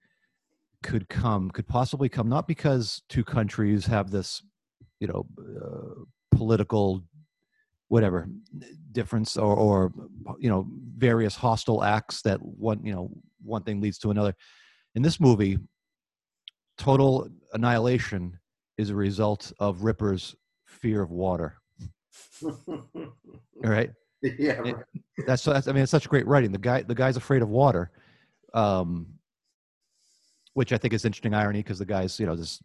[0.84, 4.44] could come, could possibly come, not because two countries have this,
[5.00, 6.04] you know, uh,
[6.38, 7.04] political
[7.90, 8.28] whatever
[8.92, 9.94] difference or or
[10.40, 10.66] you know
[10.98, 13.10] various hostile acts that one you know
[13.44, 14.34] one thing leads to another
[14.96, 15.58] in this movie,
[16.78, 18.40] total annihilation
[18.78, 21.56] is a result of Ripper's fear of water.
[22.44, 22.52] All
[23.64, 24.76] right, yeah, right.
[25.26, 26.52] that's, that's I mean, it's such great writing.
[26.52, 27.92] The guy, the guy's afraid of water,
[28.54, 29.08] um,
[30.54, 32.62] which I think is interesting irony because the guy's, you know, this,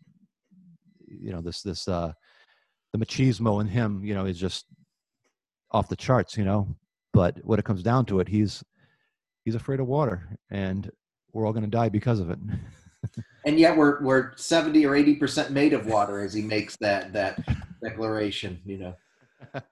[1.06, 2.12] you know, this this uh,
[2.92, 4.66] the machismo in him, you know, is just
[5.70, 6.76] off the charts, you know.
[7.12, 8.62] But when it comes down to it, he's
[9.44, 10.90] he's afraid of water, and
[11.32, 12.38] we're all going to die because of it.
[13.46, 17.12] and yet we're we're seventy or eighty percent made of water as he makes that
[17.12, 17.38] that
[17.82, 18.60] declaration.
[18.64, 18.94] You know.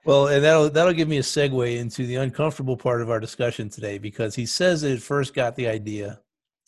[0.05, 3.69] Well, and that'll that'll give me a segue into the uncomfortable part of our discussion
[3.69, 6.21] today because he says that it first got the idea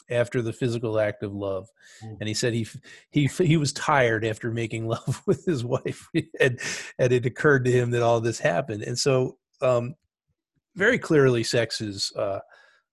[0.09, 1.69] after the physical act of love,
[2.03, 2.17] Mm.
[2.19, 2.67] and he said he
[3.11, 6.07] he he was tired after making love with his wife,
[6.39, 6.59] and
[6.97, 9.95] and it occurred to him that all this happened, and so um,
[10.75, 12.39] very clearly, sex is uh,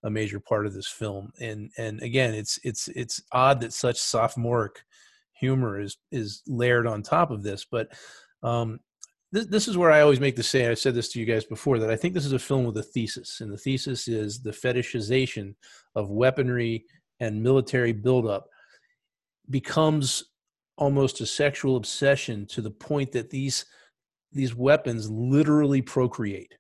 [0.05, 3.99] a major part of this film, and and again, it's it's it's odd that such
[3.99, 4.85] sophomoric
[5.33, 7.89] humor is is layered on top of this, but.
[8.43, 8.81] Um,
[9.33, 10.69] this, this is where I always make the say.
[10.69, 12.77] I've said this to you guys before that I think this is a film with
[12.77, 15.55] a thesis, and the thesis is the fetishization
[15.97, 16.85] of weaponry
[17.19, 18.47] and military buildup
[19.51, 20.25] becomes
[20.79, 23.65] almost a sexual obsession to the point that these
[24.33, 26.55] these weapons literally procreate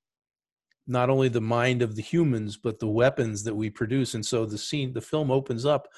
[0.86, 4.44] not only the mind of the humans but the weapons that we produce and so
[4.44, 5.88] the scene the film opens up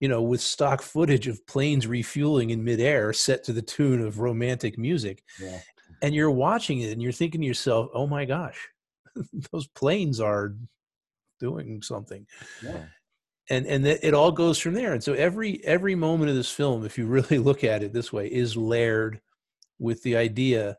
[0.00, 4.20] you know with stock footage of planes refueling in midair set to the tune of
[4.20, 5.60] romantic music yeah.
[6.02, 8.68] and you're watching it and you're thinking to yourself oh my gosh
[9.52, 10.54] those planes are
[11.40, 12.26] doing something
[12.62, 12.84] yeah.
[13.50, 16.84] and and it all goes from there and so every every moment of this film
[16.84, 19.20] if you really look at it this way is layered
[19.78, 20.76] with the idea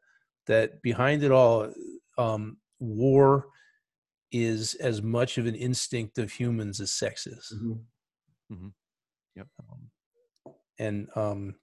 [0.48, 1.72] that behind it all
[2.18, 3.48] um, war
[4.32, 7.54] is as much of an instinct of humans as sex is.
[7.56, 8.54] Mm-hmm.
[8.54, 8.68] Mm-hmm.
[9.36, 9.48] Yep.
[9.60, 11.56] Um, and um,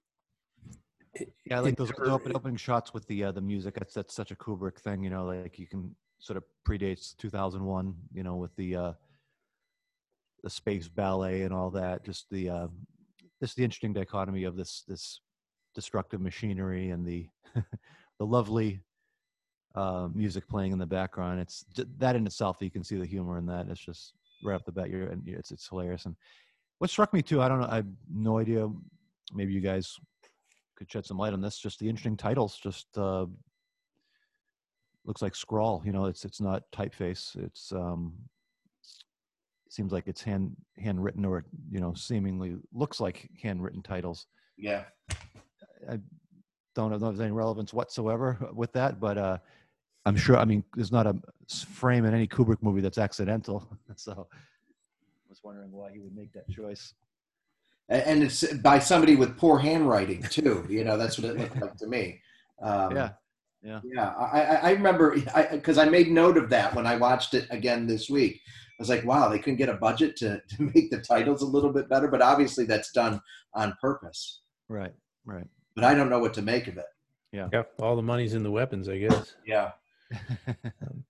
[1.45, 3.75] yeah, I like those open, opening shots with the uh, the music.
[3.75, 5.25] That's that's such a Kubrick thing, you know.
[5.25, 8.93] Like you can sort of predates 2001, you know, with the uh,
[10.41, 12.03] the space ballet and all that.
[12.03, 12.67] Just the uh,
[13.41, 15.21] just the interesting dichotomy of this this
[15.75, 17.27] destructive machinery and the
[18.19, 18.81] the lovely
[19.75, 21.39] uh, music playing in the background.
[21.39, 21.65] It's
[21.97, 22.57] that in itself.
[22.59, 23.67] You can see the humor in that.
[23.69, 24.89] It's just right off the bat.
[24.89, 26.05] You're and it's it's hilarious.
[26.05, 26.15] And
[26.79, 27.67] what struck me too, I don't know.
[27.69, 28.69] I have no idea.
[29.33, 29.97] Maybe you guys
[30.75, 31.57] could shed some light on this.
[31.57, 32.57] Just the interesting titles.
[32.57, 33.25] Just uh,
[35.05, 35.81] looks like scrawl.
[35.85, 37.35] You know, it's it's not typeface.
[37.37, 38.13] It's um,
[39.69, 44.27] seems like it's hand handwritten or you know seemingly looks like handwritten titles.
[44.57, 44.83] Yeah.
[45.89, 45.99] I
[46.75, 49.37] don't know if there's any relevance whatsoever with that, but uh,
[50.05, 50.37] I'm sure.
[50.37, 51.15] I mean, there's not a
[51.49, 53.67] frame in any Kubrick movie that's accidental.
[53.95, 56.95] So I was wondering why he would make that choice.
[57.89, 60.65] And it's by somebody with poor handwriting too.
[60.67, 62.21] You know, that's what it looked like to me.
[62.59, 63.09] Um, yeah.
[63.61, 63.79] Yeah.
[63.83, 64.09] Yeah.
[64.09, 65.15] I, I remember
[65.51, 68.41] because I, I, made note of that when I watched it again this week.
[68.45, 71.47] I was like, wow, they couldn't get a budget to, to make the titles a
[71.47, 73.21] little bit better, but obviously that's done
[73.53, 74.41] on purpose.
[74.69, 74.93] Right.
[75.25, 75.47] Right.
[75.75, 76.85] But I don't know what to make of it.
[77.31, 77.49] Yeah.
[77.53, 77.63] Yeah.
[77.79, 79.35] All the money's in the weapons, I guess.
[79.45, 79.71] Yeah.
[80.47, 81.03] um,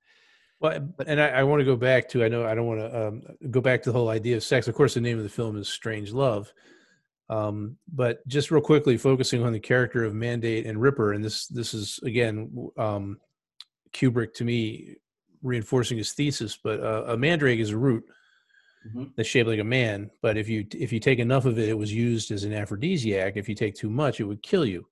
[0.60, 3.08] well, and I, I, want to go back to I know I don't want to
[3.08, 4.68] um, go back to the whole idea of sex.
[4.68, 6.48] Of course, the name of the film is Strangelove,
[7.30, 11.48] um, but just real quickly focusing on the character of Mandrake and Ripper, and this
[11.48, 13.18] this is again um,
[13.94, 14.96] Kubrick to me
[15.44, 16.58] reinforcing his thesis.
[16.62, 18.04] But uh, a mandrake is a root
[18.88, 19.06] mm-hmm.
[19.16, 21.78] that's shaped like a man, but if you if you take enough of it, it
[21.78, 23.36] was used as an aphrodisiac.
[23.36, 24.88] If you take too much, it would kill you.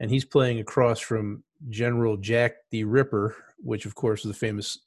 [0.00, 4.78] And he's playing across from General Jack the Ripper, which of course is the famous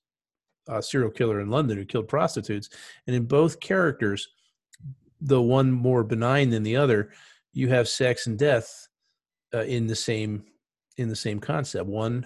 [0.67, 2.69] uh, serial killer in London who killed prostitutes.
[3.07, 4.29] And in both characters,
[5.19, 7.11] the one more benign than the other,
[7.53, 8.87] you have sex and death
[9.53, 10.43] uh, in the same
[10.97, 11.85] in the same concept.
[11.85, 12.25] One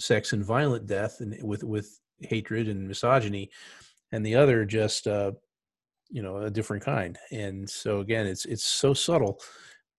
[0.00, 3.50] sex and violent death, and with with hatred and misogyny,
[4.12, 5.32] and the other just uh,
[6.10, 7.18] you know a different kind.
[7.30, 9.40] And so again, it's it's so subtle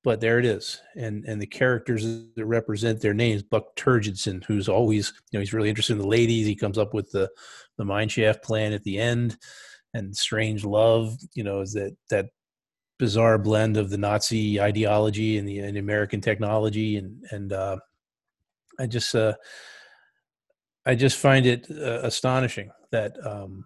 [0.04, 2.04] but there it is and and the characters
[2.36, 6.08] that represent their names buck turgidson who's always you know he's really interested in the
[6.08, 6.48] ladies.
[6.48, 7.30] He comes up with the
[7.78, 9.38] the mineshaft plan at the end
[9.94, 12.28] and strange love you know is that that
[12.98, 17.78] bizarre blend of the nazi ideology and the and american technology and and uh
[18.78, 19.34] i just uh
[20.86, 23.64] i just find it uh, astonishing that um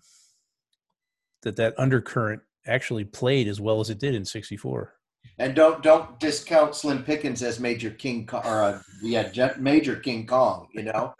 [1.41, 4.93] that that undercurrent actually played as well as it did in 64
[5.39, 10.27] and don't don't discount Slim Pickens as Major King Kong, or uh, yeah, Major King
[10.27, 10.67] Kong.
[10.73, 11.13] You know,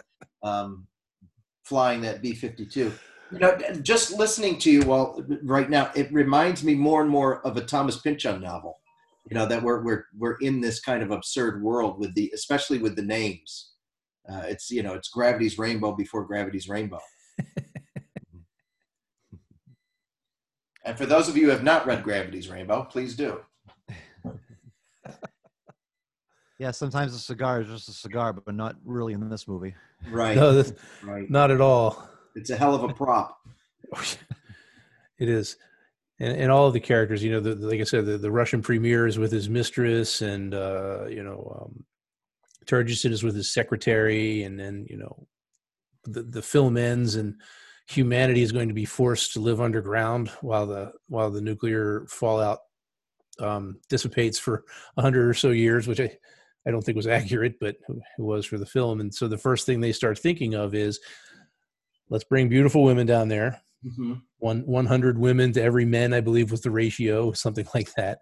[0.43, 0.87] um,
[1.63, 2.91] flying that B fifty two.
[3.31, 7.45] You know, just listening to you Walt right now, it reminds me more and more
[7.45, 8.79] of a Thomas Pynchon novel.
[9.29, 12.77] You know that we're we're we're in this kind of absurd world with the, especially
[12.77, 13.71] with the names.
[14.29, 16.99] Uh, it's you know it's gravity's rainbow before gravity's rainbow.
[20.85, 23.39] and for those of you who have not read Gravity's Rainbow, please do.
[26.63, 29.75] Yeah, sometimes a cigar is just a cigar, but not really in this movie.
[30.09, 30.37] Right.
[30.37, 30.71] No, this,
[31.03, 31.29] right.
[31.29, 32.07] not at all.
[32.35, 33.37] It's a hell of a prop.
[35.19, 35.57] it is.
[36.21, 38.61] And, and all of the characters, you know, the, like I said, the, the Russian
[38.61, 41.83] premier is with his mistress, and uh, you know, um,
[42.65, 45.27] Turgidson is with his secretary, and then you know,
[46.05, 47.35] the the film ends, and
[47.89, 52.59] humanity is going to be forced to live underground while the while the nuclear fallout
[53.39, 54.63] um, dissipates for
[54.95, 56.17] a hundred or so years, which I
[56.65, 59.01] I don't think it was accurate, but it was for the film.
[59.01, 60.99] And so the first thing they start thinking of is,
[62.09, 63.61] let's bring beautiful women down there.
[63.85, 64.13] Mm-hmm.
[64.37, 68.19] One 100 women to every man, I believe, was the ratio, something like that.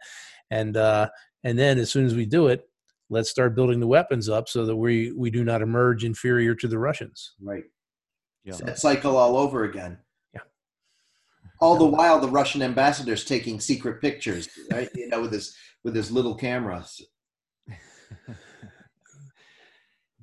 [0.50, 1.10] And uh,
[1.44, 2.68] and then as soon as we do it,
[3.10, 6.68] let's start building the weapons up so that we we do not emerge inferior to
[6.68, 7.34] the Russians.
[7.42, 7.64] Right.
[8.44, 8.56] Yeah.
[8.64, 10.00] That cycle all over again.
[10.34, 10.42] Yeah.
[11.60, 14.90] All the while, the Russian ambassador's taking secret pictures, right?
[14.96, 17.02] You know, with his with his little cameras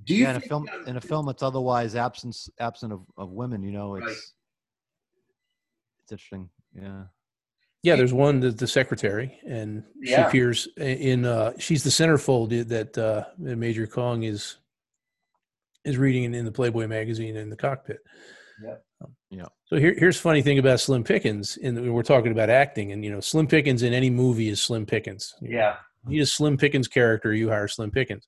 [0.04, 3.30] Do you yeah, in a film in a film that's otherwise absent absent of, of
[3.30, 4.16] women, you know, it's Right.
[6.02, 6.48] it's interesting.
[6.74, 7.04] Yeah.
[7.82, 11.24] Yeah, there's one the, the secretary, and she appears in.
[11.24, 14.56] Uh, she's the centerfold that uh, Major Kong is
[15.84, 17.98] is reading in, in the Playboy magazine in the cockpit.
[18.64, 18.84] Yep.
[19.04, 19.46] Um, Yeah.
[19.66, 23.12] So here, here's funny thing about Slim Pickens, and we're talking about acting, and you
[23.12, 25.34] know, Slim Pickens in any movie is Slim Pickens.
[25.40, 25.76] You yeah,
[26.08, 28.26] need a Slim Pickens character, you hire Slim Pickens.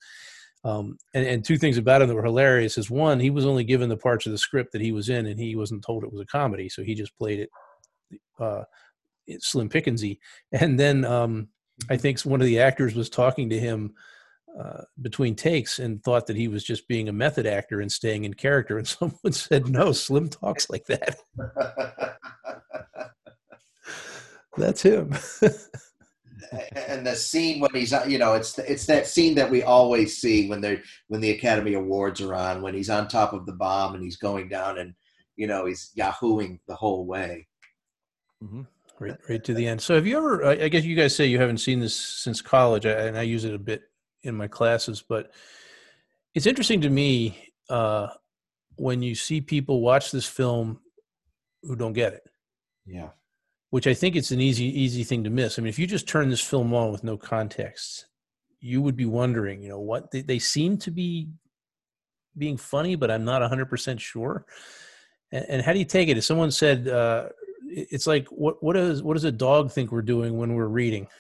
[0.63, 3.65] Um, and, and two things about him that were hilarious is one, he was only
[3.65, 6.13] given the parts of the script that he was in, and he wasn't told it
[6.13, 7.51] was a comedy, so he just played it
[8.39, 8.65] uh,
[9.27, 10.19] it- Slim Pickensy.
[10.53, 11.49] And then um,
[11.89, 13.95] I think one of the actors was talking to him
[14.59, 18.25] uh, between takes and thought that he was just being a method actor and staying
[18.25, 21.21] in character, and someone said, "No, Slim talks like that.
[24.57, 25.15] That's him."
[26.75, 30.49] and the scene when he's you know it's it's that scene that we always see
[30.49, 33.95] when they when the Academy Awards are on when he's on top of the bomb
[33.95, 34.95] and he's going down and
[35.37, 37.47] you know he's yahooing the whole way.
[38.43, 38.63] hmm
[39.01, 39.81] right, right to the end.
[39.81, 40.45] So, have you ever?
[40.45, 43.45] I I guess you guys say you haven't seen this since college, and I use
[43.45, 43.83] it a bit
[44.23, 45.03] in my classes.
[45.07, 45.33] But
[46.35, 48.09] it's interesting to me uh,
[48.77, 50.81] when you see people watch this film
[51.63, 52.23] who don't get it,
[52.87, 53.11] Yeah,
[53.71, 55.59] which I think it's an easy, easy thing to miss.
[55.59, 58.07] I mean, if you just turn this film on with no context,
[58.61, 61.29] you would be wondering, you know, what they, they seem to be
[62.37, 64.45] being funny, but I'm not 100% sure.
[65.33, 66.19] And, and how do you take it?
[66.19, 67.29] If someone said, uh,
[67.67, 71.07] it's like, what, what, is, what does a dog think we're doing when we're reading?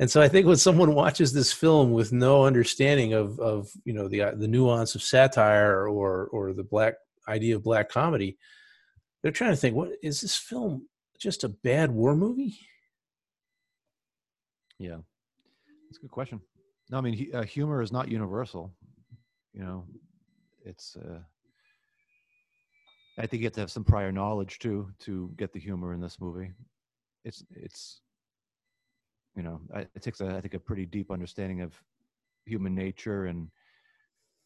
[0.00, 3.92] And so I think when someone watches this film with no understanding of, of you
[3.92, 6.94] know, the, uh, the nuance of satire or, or the black
[7.26, 8.38] idea of black comedy,
[9.28, 10.88] they're trying to think, what is this film
[11.18, 12.58] just a bad war movie?
[14.78, 14.96] Yeah.
[15.86, 16.40] That's a good question.
[16.88, 18.72] No, I mean, hu- uh, humor is not universal.
[19.52, 19.84] You know,
[20.64, 20.96] it's.
[20.96, 21.18] Uh,
[23.18, 26.00] I think you have to have some prior knowledge too to get the humor in
[26.00, 26.52] this movie.
[27.26, 28.00] It's it's.
[29.36, 31.78] You know, I, it takes a, I think a pretty deep understanding of
[32.46, 33.50] human nature and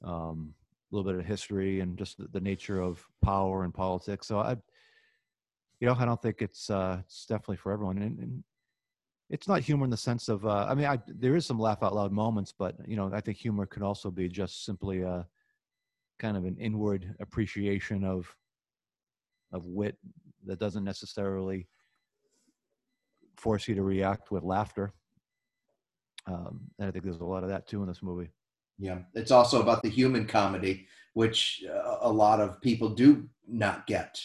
[0.03, 0.55] um,
[0.91, 4.27] a little bit of history and just the, the nature of power and politics.
[4.27, 4.57] So I,
[5.83, 7.99] you know, I don't think it's uh, it's definitely for everyone.
[7.99, 8.45] And, and
[9.31, 11.83] it's not humor in the sense of uh, i mean I, there is some laugh
[11.83, 15.27] out loud moments but you know i think humor can also be just simply a
[16.19, 18.37] kind of an inward appreciation of
[19.55, 19.97] of wit
[20.45, 21.67] that doesn't necessarily
[23.39, 24.93] force you to react with laughter
[26.27, 28.29] um, and i think there's a lot of that too in this movie
[28.79, 28.99] yeah.
[29.15, 34.21] It's also about the human comedy, which uh, a lot of people do not get.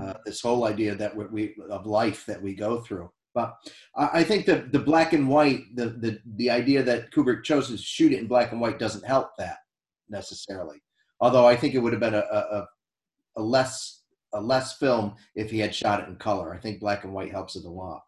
[0.00, 3.10] Uh, this whole idea that we, we of life that we go through.
[3.34, 3.54] But
[3.96, 7.68] I, I think that the black and white, the, the the idea that Kubrick chose
[7.68, 9.58] to shoot it in black and white doesn't help that
[10.08, 10.82] necessarily.
[11.20, 12.68] Although I think it would have been a, a, a-
[13.36, 14.02] a less
[14.34, 16.52] a less film if he had shot it in color.
[16.52, 18.02] I think black and white helps it a lot.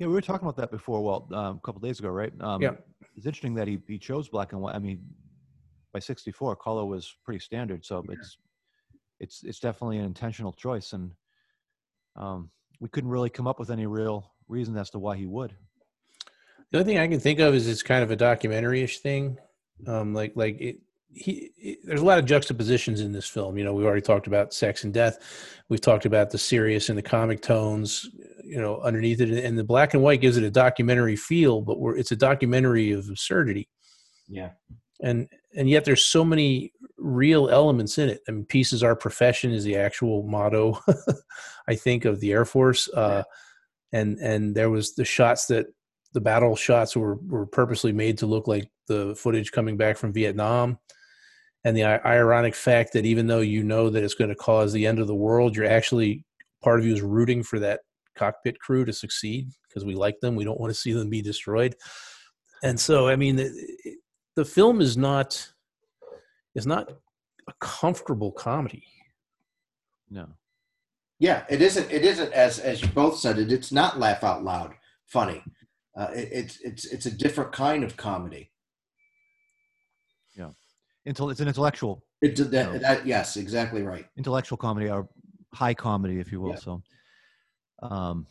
[0.00, 2.62] yeah we were talking about that before well um, a couple days ago right um,
[2.62, 2.72] Yeah.
[3.16, 5.00] it's interesting that he, he chose black and white i mean
[5.92, 8.38] by 64 color was pretty standard so it's
[9.20, 11.10] it's it's definitely an intentional choice and
[12.16, 12.50] um,
[12.80, 15.54] we couldn't really come up with any real reason as to why he would
[16.72, 19.38] The only thing I can think of is it's kind of a documentary-ish thing.
[19.86, 20.80] Um, like like it,
[21.12, 23.56] he, it- there's a lot of juxtapositions in this film.
[23.56, 25.18] You know, we already talked about sex and death.
[25.68, 28.08] We've talked about the serious and the comic tones.
[28.44, 31.78] You know, underneath it, and the black and white gives it a documentary feel, but
[31.78, 33.68] we're, it's a documentary of absurdity.
[34.28, 34.50] Yeah.
[35.02, 36.72] and and yet there's so many
[37.08, 38.22] real elements in it.
[38.28, 40.80] I mean, "Peace is our profession" is the actual motto,
[41.68, 42.88] I think, of the Air Force.
[42.88, 43.24] Uh,
[43.92, 45.66] and and there was the shots that
[46.12, 50.12] the battle shots were were purposely made to look like the footage coming back from
[50.12, 50.78] Vietnam.
[51.64, 54.86] And the ironic fact that even though you know that it's going to cause the
[54.86, 56.24] end of the world, you're actually
[56.62, 57.80] part of you is rooting for that
[58.16, 60.36] cockpit crew to succeed because we like them.
[60.36, 61.74] We don't want to see them be destroyed.
[62.62, 63.96] And so, I mean, the,
[64.34, 65.48] the film is not
[66.54, 66.90] is not
[67.48, 68.84] a comfortable comedy.
[70.10, 70.26] no
[71.18, 71.90] Yeah, it isn't.
[71.90, 73.50] It isn't as as you both said it.
[73.52, 74.74] It's not laugh out loud
[75.06, 75.42] funny.
[75.96, 78.50] Uh, it, it's it's it's a different kind of comedy.
[80.36, 80.50] Yeah.
[81.06, 82.78] until it's an intellectual It, that, No.
[82.78, 84.06] that, yes, exactly right.
[84.16, 85.08] intellectual comedy or
[85.52, 86.56] high comedy if you will Yeah.
[86.66, 86.82] so
[87.82, 88.26] um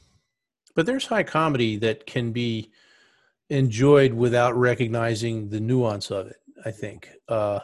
[0.76, 2.72] But there's high comedy that can be
[3.50, 6.40] enjoyed without recognizing the nuance of it.
[6.66, 7.60] I think, uh,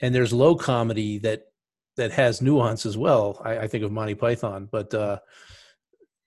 [0.00, 1.44] and there's low comedy that
[1.96, 3.40] that has nuance as well.
[3.44, 5.18] I, I think of Monty Python, but uh,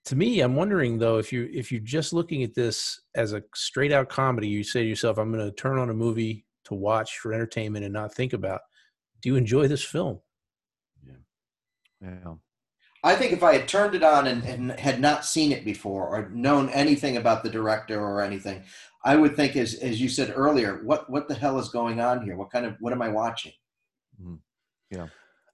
[0.06, 3.42] to me, I'm wondering though if you if you're just looking at this as a
[3.54, 6.74] straight out comedy, you say to yourself, "I'm going to turn on a movie to
[6.74, 8.60] watch for entertainment and not think about."
[9.22, 10.20] Do you enjoy this film?
[11.06, 11.14] Yeah.
[12.02, 12.34] Yeah.
[13.02, 16.08] I think if I had turned it on and, and, had not seen it before
[16.08, 18.62] or known anything about the director or anything,
[19.04, 22.22] I would think, as as you said earlier, what what the hell is going on
[22.22, 22.36] here?
[22.36, 23.52] What kind of what am I watching?
[24.20, 24.34] Mm-hmm.
[24.90, 25.08] Yeah.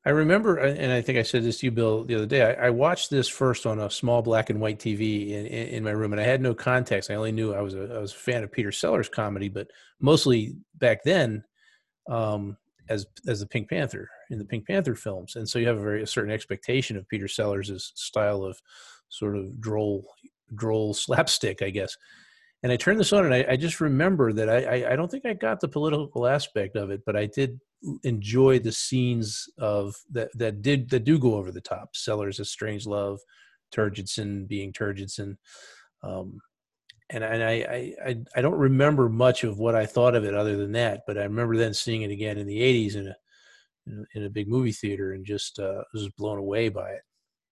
[0.07, 2.43] I remember, and I think I said this to you, Bill, the other day.
[2.43, 5.85] I, I watched this first on a small black and white TV in, in, in,
[5.85, 7.11] my room, and I had no context.
[7.11, 9.69] I only knew I was a I was a fan of Peter Sellers comedy, but
[10.01, 11.45] mostly back then,
[12.09, 12.57] um,
[12.89, 15.83] as as the Pink Panther in the Pink Panther films, and so you have a
[15.83, 18.59] very a certain expectation of Peter Sellers' style of
[19.11, 20.07] sort of droll
[20.55, 21.95] droll slapstick, I guess.
[22.63, 25.11] And I turned this on, and I, I just remember that I, I I don't
[25.11, 27.61] think I got the political aspect of it, but I did
[28.03, 31.97] enjoy the scenes of that that did that do go over the top.
[31.97, 33.19] Sellers of Strangelove,
[33.75, 35.37] Turgidson being Turgidson.
[36.03, 36.41] Um,
[37.11, 40.57] and and I, I I don't remember much of what I thought of it other
[40.57, 43.17] than that, but I remember then seeing it again in the '80s in a
[44.15, 47.03] in a big movie theater and just uh, was blown away by it.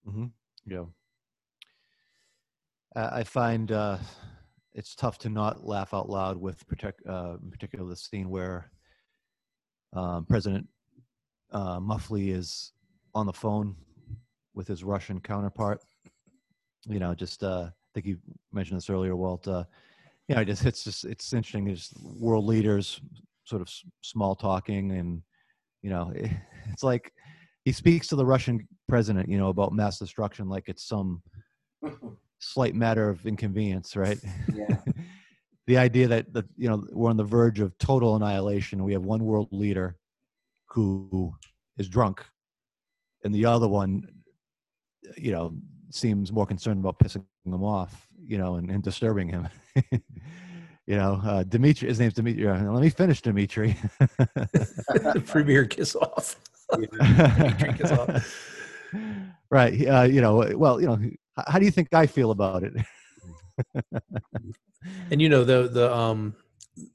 [0.07, 0.26] Mm-hmm.
[0.66, 0.85] Yeah,
[2.95, 3.99] I find uh,
[4.74, 8.70] it's tough to not laugh out loud with protect, uh, particular the scene where
[9.93, 10.66] um, President
[11.53, 12.72] uh, Muffley is
[13.14, 13.74] on the phone
[14.55, 15.80] with his Russian counterpart.
[16.86, 18.18] You know, just uh, I think you
[18.53, 19.47] mentioned this earlier, Walt.
[19.47, 19.64] Uh,
[20.28, 21.64] you know, just it's just it's interesting.
[21.64, 23.01] There's world leaders
[23.45, 23.70] sort of
[24.03, 25.22] small talking, and
[25.82, 26.12] you know,
[26.70, 27.12] it's like
[27.64, 31.22] he speaks to the Russian president, you know, about mass destruction like it's some
[32.41, 34.18] slight matter of inconvenience, right?
[34.55, 34.76] Yeah.
[35.69, 38.83] The idea that that you know we're on the verge of total annihilation.
[38.83, 39.97] We have one world leader
[40.71, 41.35] who
[41.77, 42.25] is drunk,
[43.23, 44.09] and the other one,
[45.16, 45.55] you know,
[45.91, 49.47] seems more concerned about pissing him off, you know, and, and disturbing him.
[50.87, 51.89] you know, uh, Dimitri.
[51.89, 52.49] His name's Dimitri.
[52.49, 53.77] Uh, let me finish, Dimitri.
[53.99, 56.37] the premier kiss off.
[56.73, 58.64] Dimitri kiss off.
[59.51, 59.87] Right.
[59.87, 60.51] Uh, you know.
[60.57, 60.99] Well, you know.
[61.47, 62.73] How do you think I feel about it?
[65.11, 66.35] And you know the the um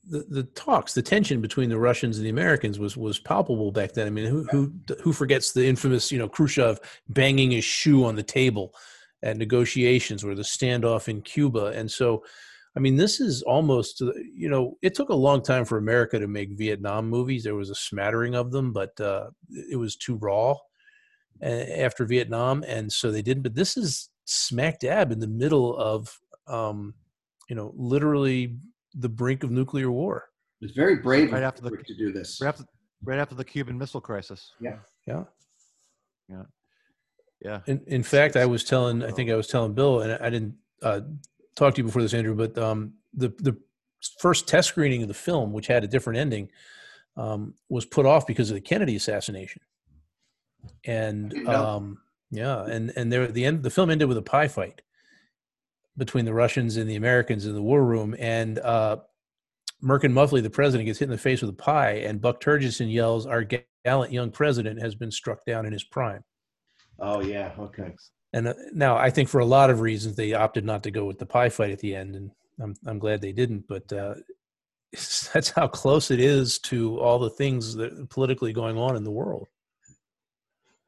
[0.10, 3.94] the, the talks, the tension between the Russians and the Americans was was palpable back
[3.94, 4.08] then.
[4.08, 8.16] I mean, who who who forgets the infamous, you know, Khrushchev banging his shoe on
[8.16, 8.74] the table
[9.22, 11.68] at negotiations or the standoff in Cuba?
[11.68, 12.24] And so,
[12.76, 16.28] I mean, this is almost, you know, it took a long time for America to
[16.28, 17.44] make Vietnam movies.
[17.44, 20.56] There was a smattering of them, but uh, it was too raw
[21.42, 23.44] after Vietnam, and so they didn't.
[23.44, 26.94] But this is smack dab in the middle of um,
[27.50, 28.58] you know, literally
[28.96, 30.30] the brink of nuclear war.
[30.62, 32.40] It's very brave right after the, to do this.
[32.42, 32.64] Right after,
[33.04, 34.54] right after the Cuban Missile Crisis.
[34.60, 34.78] Yeah.
[35.06, 35.24] Yeah.
[36.30, 36.44] Yeah.
[37.44, 37.60] Yeah.
[37.68, 40.56] In, in fact, I was telling, I think I was telling Bill, and I didn't
[40.82, 41.02] uh,
[41.56, 43.58] talk to you before this, Andrew, but um, the the
[44.20, 46.50] first test screening of the film, which had a different ending,
[47.18, 49.62] um, was put off because of the Kennedy assassination.
[50.86, 52.00] And um,
[52.32, 54.82] yeah, and and there the end the film ended with a pie fight
[55.98, 58.98] between the Russians and the Americans in the war room, and uh,
[59.84, 62.92] Merkin Muffley, the president, gets hit in the face with a pie, and Buck Turgidson
[62.92, 63.44] yells, "Our
[63.86, 66.24] gallant young president has been struck down in his prime."
[67.00, 67.94] Oh yeah, okay.
[68.34, 71.06] And uh, now I think for a lot of reasons they opted not to go
[71.06, 72.32] with the pie fight at the end, and
[72.62, 73.68] I'm I'm glad they didn't.
[73.68, 74.16] But uh,
[74.92, 79.12] that's how close it is to all the things that politically going on in the
[79.12, 79.48] world.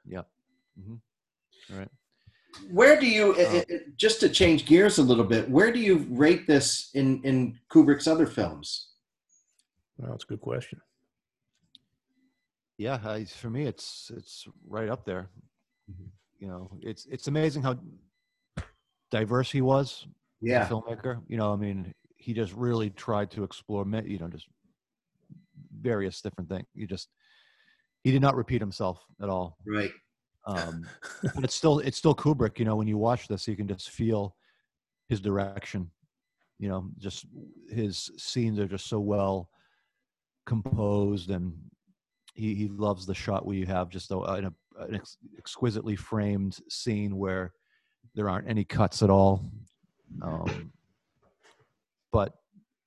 [0.08, 0.24] Yeah.
[0.80, 0.96] Mm-hmm.
[1.74, 1.90] All right
[2.72, 3.64] where do you oh.
[3.96, 8.08] just to change gears a little bit where do you rate this in in kubrick's
[8.08, 8.90] other films?
[9.98, 10.82] Well that's a good question.
[12.78, 15.30] Yeah uh, for me it's it's right up there.
[15.90, 16.10] Mm-hmm.
[16.40, 17.78] you know it's it's amazing how
[19.12, 20.08] diverse he was
[20.42, 20.68] yeah.
[20.68, 21.22] filmmaker.
[21.28, 24.48] You know i mean he just really tried to explore you know just
[25.80, 26.66] various different things.
[26.74, 27.10] You just
[28.04, 29.58] he did not repeat himself at all.
[29.66, 29.92] Right
[30.46, 30.86] um,
[31.36, 32.60] but it's still it's still Kubrick.
[32.60, 34.36] You know, when you watch this, you can just feel
[35.10, 35.90] his direction.
[36.60, 37.26] You know, just
[37.70, 39.50] his scenes are just so well
[40.46, 41.54] composed, and
[42.34, 46.58] he he loves the shot where you have just a, an, an ex- exquisitely framed
[46.70, 47.54] scene where
[48.14, 49.44] there aren't any cuts at all.
[50.22, 50.72] Um,
[52.12, 52.34] but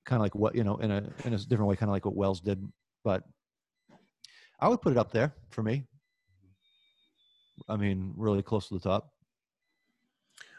[0.05, 2.05] kind of like what you know in a in a different way, kind of like
[2.05, 2.65] what Welles did.
[3.03, 3.23] But
[4.59, 5.85] I would put it up there for me.
[7.67, 9.11] I mean, really close to the top.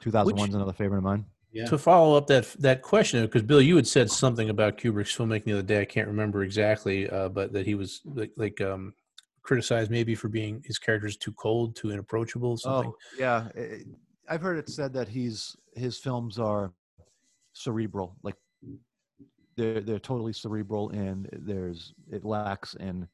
[0.03, 1.24] 2001 is another favorite of mine.
[1.53, 1.66] Yeah.
[1.66, 5.46] To follow up that that question, because Bill, you had said something about Kubrick's filmmaking
[5.46, 5.80] the other day.
[5.80, 8.94] I can't remember exactly, uh, but that he was like, like um,
[9.42, 12.57] criticized maybe for being his characters too cold, too inapproachable.
[12.57, 12.92] Something.
[12.92, 13.48] Oh, yeah.
[14.28, 16.72] I've heard it said that he's his films are
[17.53, 18.36] cerebral, like
[19.57, 23.09] they're they're totally cerebral, and there's it lacks in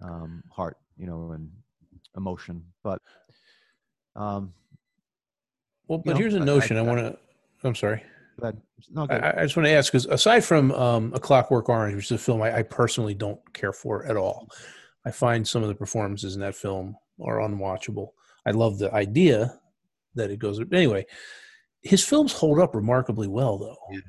[0.00, 1.50] um, heart, you know, and
[2.16, 2.64] emotion.
[2.82, 3.00] But
[4.16, 4.52] um,
[5.88, 7.18] well, but know, here's a notion I- I, I- want to.
[7.66, 8.02] I'm sorry.
[8.38, 8.54] but
[8.90, 9.40] no, I.
[9.40, 12.18] I just want to ask because aside from um, A Clockwork Orange, which is a
[12.18, 14.48] film I, I personally don't care for at all,
[15.06, 18.08] I find some of the performances in that film are unwatchable.
[18.46, 19.58] I love the idea
[20.14, 20.60] that it goes.
[20.72, 21.06] Anyway,
[21.82, 23.76] his films hold up remarkably well, though.
[23.90, 24.00] Yeah.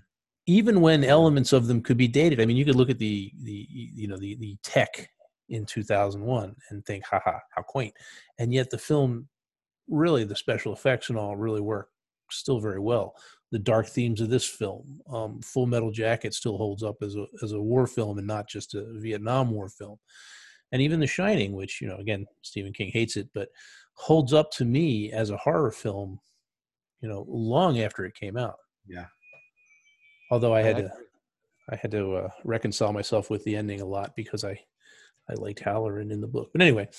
[0.47, 2.39] Even when elements of them could be dated.
[2.41, 5.09] I mean, you could look at the the you know the the tech
[5.49, 7.93] in 2001 and think, haha, how quaint.
[8.39, 9.27] And yet the film,
[9.87, 11.89] really, the special effects and all really work
[12.31, 13.15] still very well
[13.55, 14.99] the dark themes of this film.
[15.09, 18.49] Um, Full Metal Jacket still holds up as a as a war film and not
[18.49, 19.97] just a Vietnam War film.
[20.73, 23.47] And even The Shining, which you know, again, Stephen King hates it, but
[23.93, 26.19] holds up to me as a horror film.
[26.99, 28.57] You know, long after it came out.
[28.87, 29.05] Yeah.
[30.31, 30.91] Although I had I to,
[31.69, 34.59] I had to uh, reconcile myself with the ending a lot because I,
[35.29, 36.49] I liked Halloran in the book.
[36.51, 36.89] But anyway,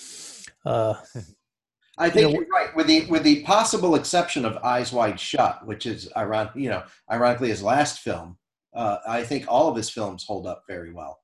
[0.64, 0.94] uh,
[1.98, 5.18] I think know, you are right, with the with the possible exception of Eyes Wide
[5.18, 8.36] Shut, which is iron, you know, ironically his last film.
[8.74, 11.18] Uh, I think all of his films hold up very well.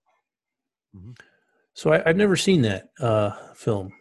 [1.74, 3.92] So I, I've never seen that uh, film,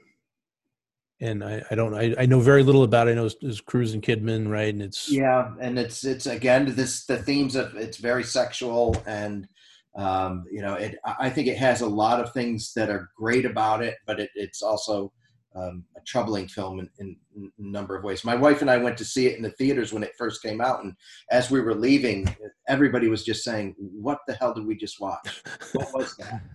[1.19, 1.93] and I, I don't.
[1.93, 3.11] I, I know very little about it.
[3.11, 4.73] I know it's, it's Cruise and Kidman, right?
[4.73, 9.47] And it's Yeah, and it's it's again this the themes of it's very sexual and
[9.95, 10.95] um, you know it.
[11.05, 14.29] I think it has a lot of things that are great about it, but it,
[14.35, 15.11] it's also
[15.55, 18.23] um, a troubling film in, in, in a number of ways.
[18.23, 20.61] My wife and I went to see it in the theaters when it first came
[20.61, 20.95] out, and
[21.29, 22.33] as we were leaving,
[22.67, 25.43] everybody was just saying, "What the hell did we just watch?
[25.73, 26.41] What was that?"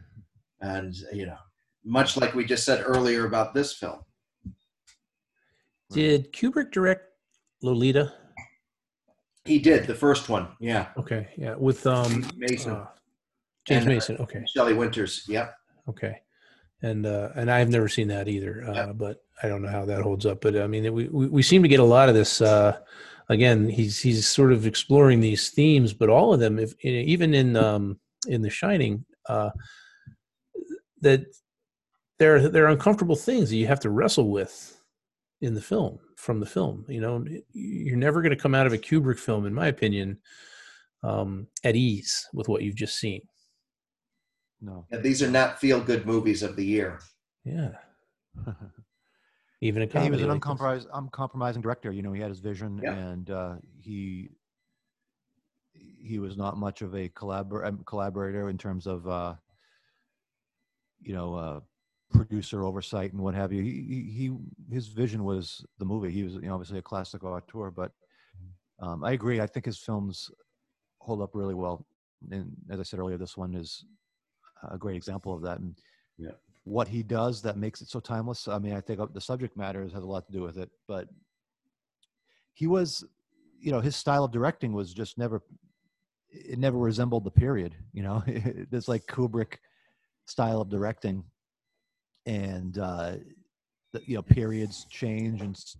[0.62, 1.36] And you know,
[1.84, 4.00] much like we just said earlier about this film.
[5.90, 7.04] Did Kubrick direct
[7.62, 8.12] Lolita?
[9.44, 10.88] He did the first one, yeah.
[10.96, 12.72] Okay, yeah, with um Mason.
[12.72, 12.86] uh,
[13.66, 14.16] James And, uh, Mason.
[14.18, 15.54] Okay, Shelley Winters, yep.
[15.88, 16.20] okay,
[16.82, 18.92] and uh, and I've never seen that either, uh, Yeah.
[18.92, 20.40] but I don't know how that holds up.
[20.40, 22.40] But I mean, we we, we seem to get a lot of this.
[22.40, 22.78] Uh,
[23.28, 27.56] again, he's he's sort of exploring these themes, but all of them, if even in
[27.56, 27.98] um,
[28.28, 29.50] in The Shining, uh,
[31.00, 31.24] that
[32.18, 34.80] they're they're uncomfortable things that you have to wrestle with
[35.42, 36.84] in the film from the film.
[36.88, 40.18] You know, you're never going to come out of a Kubrick film, in my opinion,
[41.02, 43.20] um, at ease with what you've just seen.
[44.60, 44.86] No.
[44.90, 47.00] Yeah, these are not feel good movies of the year.
[47.44, 47.72] Yeah,
[49.60, 50.34] even a Yeah, he was an like this.
[50.34, 51.92] uncompromising, uncompromising director.
[51.92, 52.92] You know, he had his vision, Yeah.
[52.94, 54.30] and uh, he
[55.74, 59.34] he was not much of a collabor- um, collaborator in terms of uh,
[61.00, 61.60] you know uh,
[62.12, 63.62] producer oversight and what have you.
[63.62, 66.10] He, he he his vision was the movie.
[66.10, 67.92] He was you know obviously a classic auteur, but
[68.80, 69.40] um, I agree.
[69.40, 70.30] I think his films
[71.00, 71.86] hold up really well.
[72.30, 73.84] And as I said earlier, this one is
[74.70, 75.58] a great example of that.
[75.58, 75.76] And
[76.18, 76.32] Yeah.
[76.64, 78.48] what he does that makes it so timeless.
[78.48, 81.08] I mean, I think the subject matter has a lot to do with it, but
[82.54, 83.04] he was,
[83.60, 85.42] you know, his style of directing was just never,
[86.30, 89.58] it never resembled the period, you know, it's like Kubrick
[90.26, 91.24] style of directing
[92.24, 93.16] and, uh,
[93.92, 95.76] the, you know, periods change and s-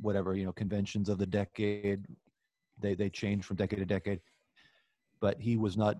[0.00, 2.06] whatever, you know, conventions of the decade,
[2.80, 4.20] they, they change from decade to decade,
[5.20, 5.98] but he was not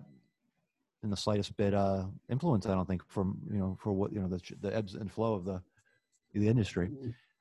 [1.03, 4.19] in the slightest bit uh influence i don't think from you know for what you
[4.19, 5.61] know the, the ebbs and flow of the
[6.33, 6.89] the industry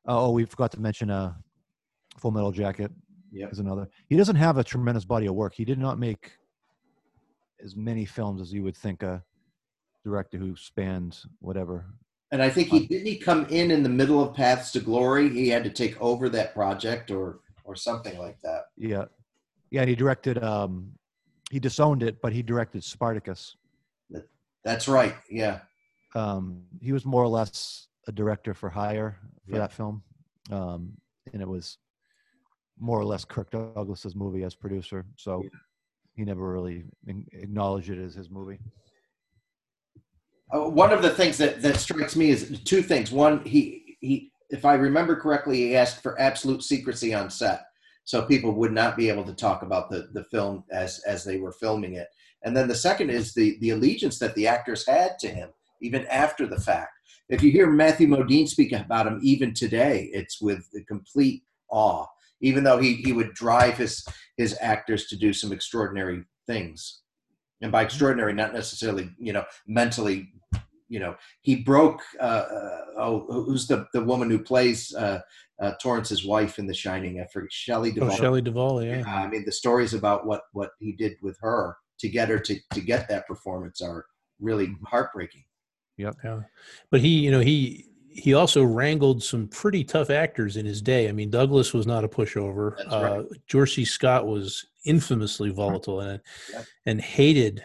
[0.07, 1.33] oh we forgot to mention uh
[2.19, 2.91] full metal jacket
[3.33, 3.53] Yep.
[3.53, 6.33] is another he doesn't have a tremendous body of work he did not make
[7.63, 9.23] as many films as you would think a
[10.05, 11.87] director who spans whatever
[12.33, 15.29] And I think he didn't he come in in the middle of Paths to Glory.
[15.29, 18.63] He had to take over that project or or something like that.
[18.77, 19.05] yeah
[19.71, 20.91] yeah he directed um
[21.51, 23.57] he disowned it but he directed spartacus
[24.65, 25.15] That's right.
[25.31, 25.61] Yeah.
[26.15, 29.59] um, he was more or less a director for hire for Yeah.
[29.59, 30.03] that film,
[30.51, 30.93] um,
[31.33, 31.79] and it was
[32.79, 35.05] more or less Kirk Douglas's movie as producer.
[35.17, 35.43] So
[36.15, 36.85] he never really
[37.33, 38.59] acknowledged it as his movie.
[40.53, 43.11] Uh, one of the things that that strikes me is two things.
[43.13, 47.67] One, he he, if I remember correctly, he asked for absolute secrecy on set,
[48.11, 51.37] so people would not be able to talk about the the film as as they
[51.39, 52.09] were filming it.
[52.43, 55.51] And then the second is the the allegiance that the actors had to him,
[55.81, 56.91] even after the fact.
[57.29, 62.07] If you hear Matthew Modine speak about him even today, it's with complete awe.
[62.41, 64.05] Even though he he would drive his
[64.37, 67.03] his actors to do some extraordinary things,
[67.63, 67.87] and by mm-hmm.
[67.87, 70.33] extraordinary, not necessarily you know mentally
[70.91, 72.03] you know, he broke.
[72.21, 75.21] Uh, uh, oh, who's the the woman who plays uh,
[75.63, 77.21] uh, Torrance's wife in The Shining?
[77.21, 77.51] I forget.
[77.53, 79.03] Shelley Oh, Shelley Duvall, yeah.
[79.07, 82.57] I mean, the stories about what what he did with her to get her to
[82.75, 84.05] to get that performance are
[84.41, 85.45] really heartbreaking.
[85.97, 86.17] Yep.
[86.25, 86.41] Yeah.
[86.91, 91.09] But he, you know, he he also wrangled some pretty tough actors in his day.
[91.09, 92.77] I mean, Douglas was not a pushover.
[92.77, 93.41] That's Uh, right.
[93.47, 93.85] George C.
[93.85, 96.21] Scott was infamously volatile and
[96.53, 96.65] Yep.
[96.87, 97.63] and hated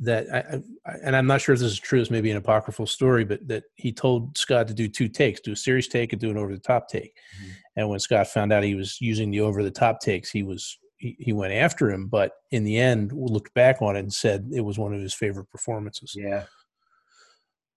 [0.00, 0.26] that.
[0.32, 2.00] I, I, and I'm not sure if this is true.
[2.00, 5.52] It's maybe an apocryphal story, but that he told Scott to do two takes: do
[5.52, 7.16] a serious take and do an over the top take.
[7.42, 7.50] Mhm.
[7.76, 10.78] And when Scott found out he was using the over the top takes, he was
[10.98, 12.06] he, he went after him.
[12.08, 15.14] But in the end, looked back on it and said it was one of his
[15.14, 16.14] favorite performances.
[16.16, 16.44] Yeah,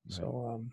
[0.07, 0.45] So.
[0.53, 0.72] Um,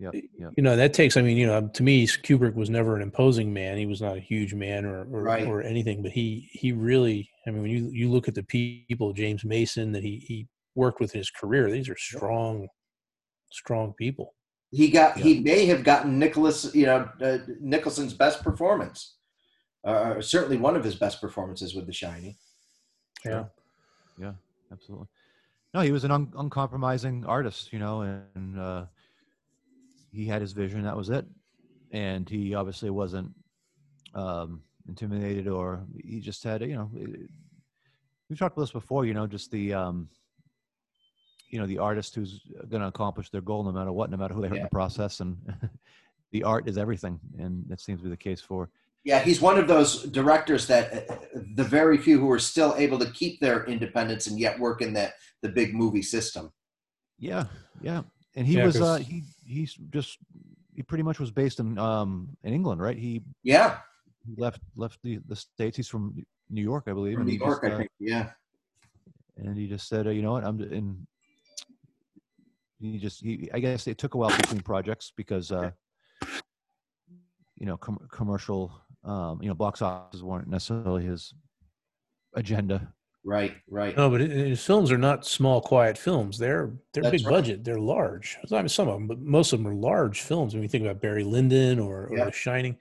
[0.00, 0.50] Yeah, yeah.
[0.56, 3.52] you know that takes i mean you know to me kubrick was never an imposing
[3.54, 5.46] man he was not a huge man or or, Right.
[5.46, 9.12] or anything but he he really i mean when you you look at the people
[9.12, 12.68] james mason that he he worked with in his career these are strong
[13.50, 14.34] strong people
[14.70, 19.18] he got he may have gotten Nicholas, you know, uh, Nicholson's best performance,
[19.84, 22.34] uh, certainly one of his best performances with The Shining.
[23.24, 23.44] yeah
[24.18, 24.32] Yeah.
[24.72, 25.06] absolutely.
[25.74, 28.00] No, he was an un- uncompromising artist, you know,
[28.34, 28.86] and uh,
[30.10, 30.82] he had his vision.
[30.82, 31.24] That was it,
[31.92, 33.30] and he obviously wasn't
[34.14, 39.04] um, intimidated, or he just had, you know, we've talked about this before.
[39.04, 40.08] You know, just the, um,
[41.54, 44.34] you know, the artist who's going to accomplish their goal no matter what, no matter
[44.34, 45.36] who they hurt in the process, and
[46.32, 48.70] the art is everything, and that seems to be the case for.
[49.04, 51.16] Yeah, he's one of those directors that uh,
[51.54, 54.94] the very few who are still able to keep their independence and yet work in
[54.94, 56.50] that the big movie system.
[57.20, 57.44] Yeah,
[57.80, 58.02] yeah,
[58.34, 60.18] and he Yeah, was uh, 'cause- he he's just
[60.74, 62.98] he pretty much was based in um in England, right?
[62.98, 63.78] He Yeah,
[64.26, 65.76] he left left the the states.
[65.76, 66.16] He's from
[66.50, 67.14] New York, I believe.
[67.18, 67.90] from New York, just, I uh, think.
[68.00, 68.30] Yeah,
[69.36, 71.06] and he just said, uh, you know what, I'm in.
[72.92, 75.70] He just he I guess it took a while between projects because uh,
[77.56, 78.72] you know com- commercial
[79.04, 81.32] um you know box offices weren't necessarily his
[82.34, 82.92] agenda.
[83.24, 83.96] right, right.
[83.96, 87.32] no but his films are not small quiet films they're they're That's big right.
[87.32, 90.52] budget they're large i mean some of them but most of them are large films
[90.52, 92.24] when you think about barry lyndon or, or Yeah.
[92.26, 92.76] the shining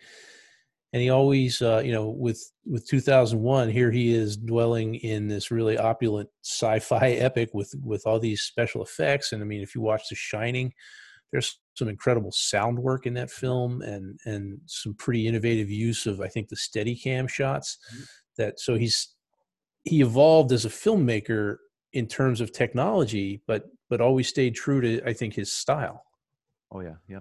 [0.94, 5.52] and he always uh, you know with with 2001 here he is dwelling in this
[5.52, 9.82] really opulent sci-fi epic with with all these special effects and i mean if you
[9.82, 10.72] watch the shining
[11.32, 16.22] there's some incredible sound work in that film and and some pretty innovative use of
[16.22, 18.08] i think the Steadicam shots Mhm.
[18.38, 19.16] that so he's
[19.84, 21.58] he evolved as a filmmaker
[21.94, 26.04] in terms of technology but but always stayed true to i think his style
[26.76, 27.20] Oh yeah, yeah.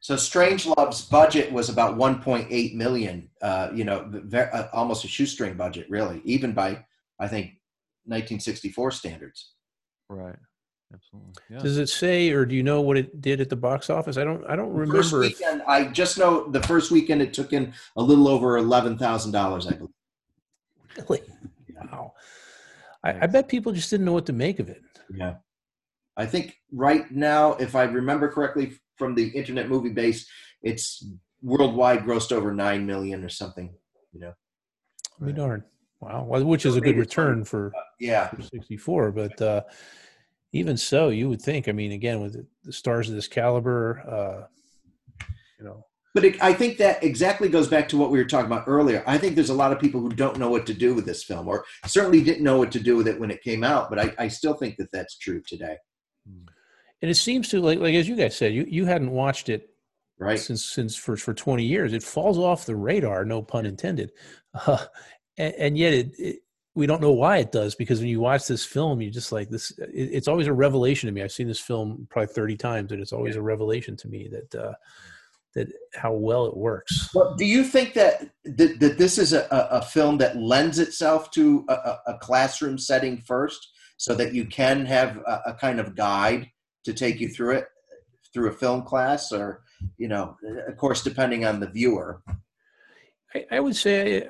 [0.00, 3.28] So Strangelove's budget was about 1.8 million.
[3.42, 6.84] Uh, you know, ve- uh, almost a shoestring budget, really, even by
[7.18, 7.46] I think
[8.04, 9.52] 1964 standards.
[10.08, 10.36] Right.
[10.94, 11.32] Absolutely.
[11.50, 11.58] Yeah.
[11.58, 14.24] does it say or do you know what it did at the box office i
[14.24, 15.26] don't i don't The First remember
[15.60, 19.32] if, I just know the first weekend it took in a little over eleven thousand
[19.32, 19.90] dollars, I believe.
[20.96, 21.20] really
[21.74, 22.14] wow
[23.04, 24.80] I, I bet people just didn't know what to make of it
[25.14, 25.34] Yeah.
[26.16, 30.28] I think right now, if I remember correctly from the Internet Movie Base,
[30.62, 31.06] it's
[31.42, 33.72] worldwide grossed over nine million or something.
[34.12, 34.32] You know.
[35.20, 35.34] be Right.
[35.36, 35.62] darned
[36.00, 38.28] wow well, which is a good return for Yeah.
[38.28, 39.62] for 64 but uh
[40.52, 44.00] even so you would think i mean again with the, the stars of this caliber
[44.08, 44.46] uh
[45.58, 45.84] you know
[46.14, 49.02] But it, I think that exactly goes back to what we were talking about earlier.
[49.06, 51.22] I think there's a lot of people who don't know what to do with this
[51.24, 53.90] film, or certainly didn't know what to do with it when it came out.
[53.90, 55.76] But I, I still think that that's true today,
[57.02, 59.70] and it seems to like like as you guys said you you hadn't watched it
[60.18, 60.38] right?
[60.38, 61.92] since since for for 20 years.
[61.92, 64.12] It falls off the radar no pun intended.
[64.66, 64.84] Uh,
[65.36, 66.36] and, and yet it, it
[66.74, 69.50] we don't know why it does because when you watch this film you just like
[69.50, 71.22] this it, it's always a revelation to me.
[71.22, 74.62] I've seen this film probably 30 times and it's always a revelation to me that
[74.62, 74.72] uh
[75.54, 77.08] that how well it works.
[77.14, 81.30] Well, do you think that that, that this is a, a, film that lends itself
[81.32, 85.80] to a, a, a classroom setting first, so that you can have a, a kind
[85.80, 86.50] of guide
[86.84, 87.68] to take you through it
[88.32, 89.62] through a film class, or
[89.96, 92.22] you know, of course, depending on the viewer.
[93.34, 94.22] I, I would say,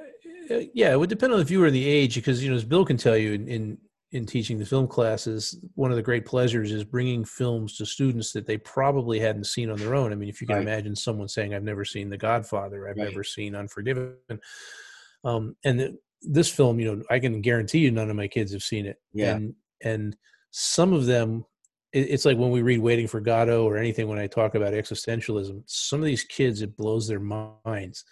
[0.50, 2.64] uh, yeah, it would depend on the viewer and the age, because you know, as
[2.64, 3.78] Bill can tell you, in, in
[4.12, 8.32] in teaching the film classes, one of the great pleasures is bringing films to students
[8.32, 10.12] that they probably hadn't seen on their own.
[10.12, 10.62] I mean, if you can Right.
[10.62, 13.04] imagine someone saying, "I've never seen The Godfather," "I've Right.
[13.08, 14.16] never seen Unforgiven,"
[15.24, 18.52] um, and th- this film, you know, I can guarantee you, none of my kids
[18.52, 18.96] have seen it.
[19.12, 19.34] Yeah.
[19.36, 20.16] and and
[20.50, 21.44] some of them.
[21.92, 24.72] It- It's like when we read Waiting for Godot or anything when I talk about
[24.74, 28.04] existentialism, some of these kids, it blows their minds.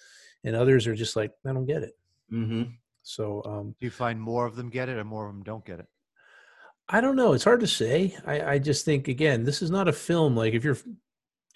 [0.44, 1.92] And others are just like, I don't get it.
[2.30, 2.62] hmm
[3.02, 5.64] So um, Do you find more of them get it or more of them don't
[5.64, 5.86] get it?
[6.88, 7.32] I don't know.
[7.32, 8.16] It's hard to say.
[8.24, 10.78] I, I just think again, this is not a film like if you're,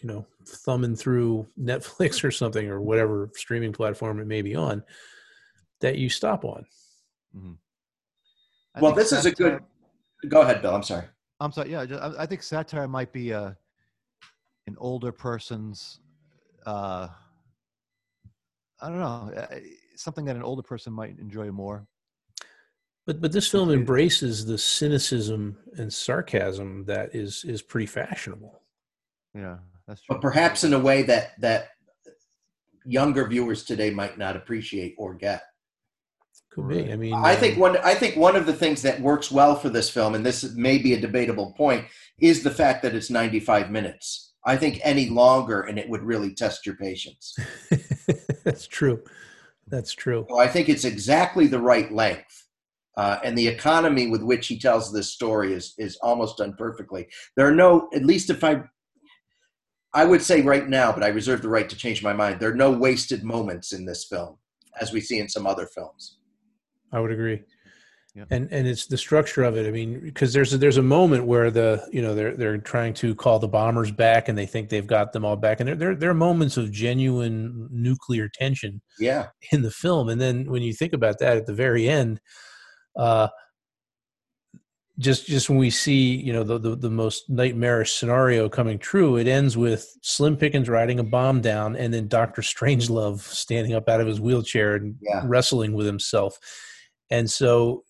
[0.00, 4.82] you know, thumbing through Netflix or something or whatever streaming platform it may be on,
[5.80, 6.66] that you stop on.
[7.36, 7.56] Mhm.
[8.80, 9.60] Well, this is a good.
[10.28, 10.74] Go ahead, Bill.
[10.74, 11.06] I'm sorry.
[11.40, 11.70] I'm sorry.
[11.70, 13.56] Yeah, I, I think satire might be a
[14.66, 16.00] an older person's.
[16.66, 17.08] Uh,
[18.80, 19.32] I don't know.
[19.36, 19.46] uh,
[19.96, 21.86] Something that an older person might enjoy more.
[23.06, 28.62] But but this film embraces the cynicism and sarcasm that is is pretty fashionable.
[29.34, 30.14] Yeah, that's true.
[30.16, 31.70] But perhaps in a way that that
[32.84, 35.42] younger viewers today might not appreciate or get.
[36.52, 36.92] Could be.
[36.92, 37.76] I mean, I think um, one.
[37.78, 40.78] I think one of the things that works well for this film, and this may
[40.78, 41.84] be a debatable point,
[42.20, 44.32] is the fact that it's 95 minutes.
[44.44, 47.36] I think any longer, and it would really test your patience.
[48.44, 49.02] that's true.
[49.68, 50.26] That's true.
[50.28, 52.48] So I think it's exactly the right length,
[52.96, 57.06] uh, and the economy with which he tells this story is is almost done perfectly.
[57.36, 58.64] There are no, at least if I,
[59.94, 62.40] I would say right now, but I reserve the right to change my mind.
[62.40, 64.36] There are no wasted moments in this film,
[64.80, 66.16] as we see in some other films.
[66.92, 67.42] I would agree.
[68.14, 68.24] Yeah.
[68.30, 69.68] And and it's the structure of it.
[69.68, 72.92] I mean, because there's a, there's a moment where the you know they're they're trying
[72.94, 75.76] to call the bombers back, and they think they've got them all back, and there
[75.76, 80.08] there, there are moments of genuine nuclear tension Yeah, in the film.
[80.08, 82.20] And then when you think about that at the very end,
[82.96, 83.28] uh,
[84.98, 89.18] just just when we see you know the, the the most nightmarish scenario coming true,
[89.18, 93.88] it ends with Slim Pickens riding a bomb down, and then Doctor Strangelove standing up
[93.88, 95.22] out of his wheelchair and Yeah.
[95.24, 96.38] wrestling with himself.
[97.10, 97.84] And so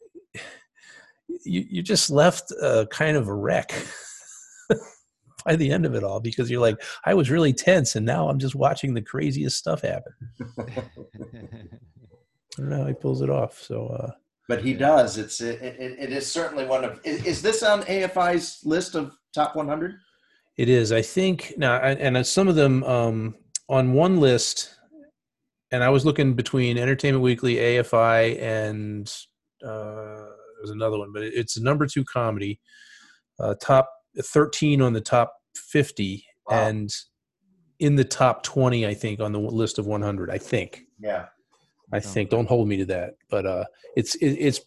[1.44, 3.72] you you just left uh, kind of a wreck.
[5.46, 8.28] By the end of it all, because you're like, I was really tense, and now
[8.28, 10.12] I'm just watching the craziest stuff happen.
[10.58, 10.82] I
[12.58, 13.58] don't know how he pulls it off.
[13.58, 14.10] So uh,
[14.48, 15.16] but he does.
[15.16, 17.00] It's it, it, it is certainly one of.
[17.04, 19.94] Is, is this on AFI's list of top 100?
[20.60, 21.54] it is, I think.
[21.56, 23.34] Now, and and some of them um,
[23.70, 24.74] on one list,
[25.72, 29.12] and I was looking between Entertainment Weekly, AFI, and
[29.64, 30.26] uh,
[30.58, 32.60] there's another one, but it's a number two comedy,
[33.38, 36.66] uh, top 13 on the top 50, Wow.
[36.68, 36.90] and
[37.78, 40.30] in the top 20, I think, on the list of 100.
[40.30, 40.82] I think.
[41.00, 41.26] Yeah.
[41.92, 42.30] I think.
[42.30, 43.64] Don't hold me to that, but uh,
[43.96, 44.60] it's it, it's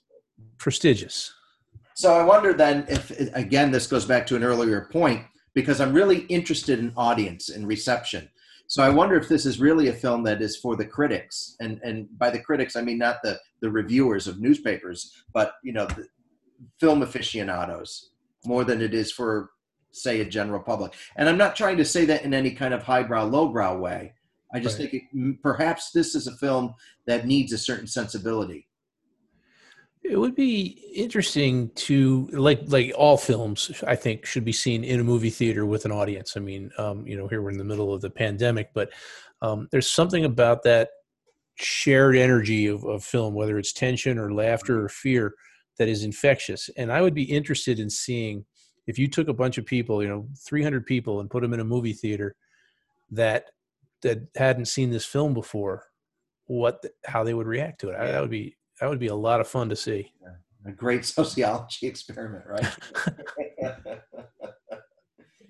[0.58, 1.34] prestigious.
[1.96, 5.24] So I wonder then if again this goes back to an earlier point
[5.54, 8.30] because I'm really interested in audience and reception.
[8.68, 11.80] So I wonder if this is really a film that is for the critics, and
[11.84, 15.86] and by the critics I mean not the the reviewers of newspapers, but you know
[15.86, 16.08] the
[16.80, 18.10] film aficionados
[18.46, 19.52] more than it is for
[19.92, 20.94] say a general public.
[21.16, 24.14] And I'm not trying to say that in any kind of highbrow lowbrow way.
[24.54, 24.90] I just Right.
[24.92, 28.68] think it, perhaps this is a film that needs a certain sensibility.
[30.04, 33.84] It would be interesting to like like all films.
[33.88, 36.36] I think should be seen in a movie theater with an audience.
[36.36, 38.92] I mean, um, you know, here we're in the middle of the pandemic, but
[39.42, 40.90] um, there's something about that
[41.56, 45.36] shared energy of, of film, whether it's tension or laughter or fear,
[45.78, 46.70] that is infectious.
[46.78, 48.46] And I would be interested in seeing
[48.88, 51.60] if you took a bunch of people, you know, 300 people, and put them in
[51.60, 52.36] a movie theater
[53.12, 53.52] that
[54.02, 55.86] that hadn't seen this film before,
[56.46, 57.96] what how they would react to it.
[57.96, 60.12] I, that would be that would be a lot of fun to see.
[60.66, 62.78] A great sociology experiment, right?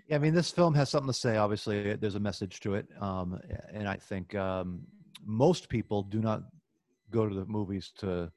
[0.10, 1.38] Yeah, I mean, this film has something to say.
[1.38, 3.40] Obviously, there's a message to it, um,
[3.72, 4.82] and I think um,
[5.26, 6.44] most people do not
[7.10, 8.30] go to the movies to,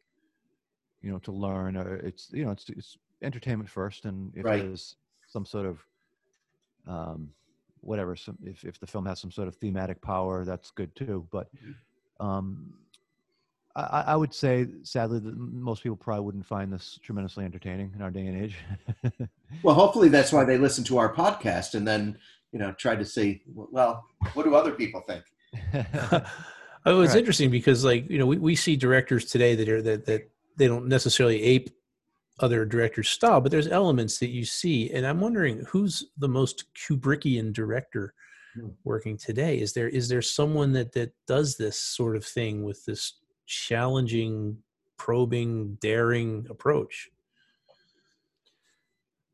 [1.02, 1.76] you know, to learn.
[1.76, 4.62] Or it's you know, it's, it's entertainment first, and if Right.
[4.62, 4.94] there's
[5.26, 5.84] some sort of,
[6.86, 7.30] um,
[7.80, 11.26] whatever, some, if if the film has some sort of thematic power, that's good too.
[11.32, 11.48] But
[12.20, 12.72] um,
[13.76, 17.92] I, I I would say, sadly, that most people probably wouldn't find this tremendously entertaining
[17.94, 18.56] in our day and age.
[19.62, 22.18] well, hopefully that's why they listen to our podcast and then,
[22.52, 24.04] you know, try to see, well,
[24.34, 25.22] what do other people think?
[26.86, 27.18] oh, it's Right.
[27.18, 30.66] interesting because, like, you know, we, we see directors today that are that that they
[30.66, 31.70] don't necessarily ape
[32.40, 36.64] other directors' style, but there's elements that you see, and I'm wondering who's the most
[36.74, 38.14] Kubrickian director
[38.54, 38.68] Hmm.
[38.84, 39.60] working today.
[39.60, 44.58] Is there is there someone that that does this sort of thing with this challenging,
[44.96, 47.08] probing, daring approach?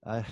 [0.04, 0.24] I,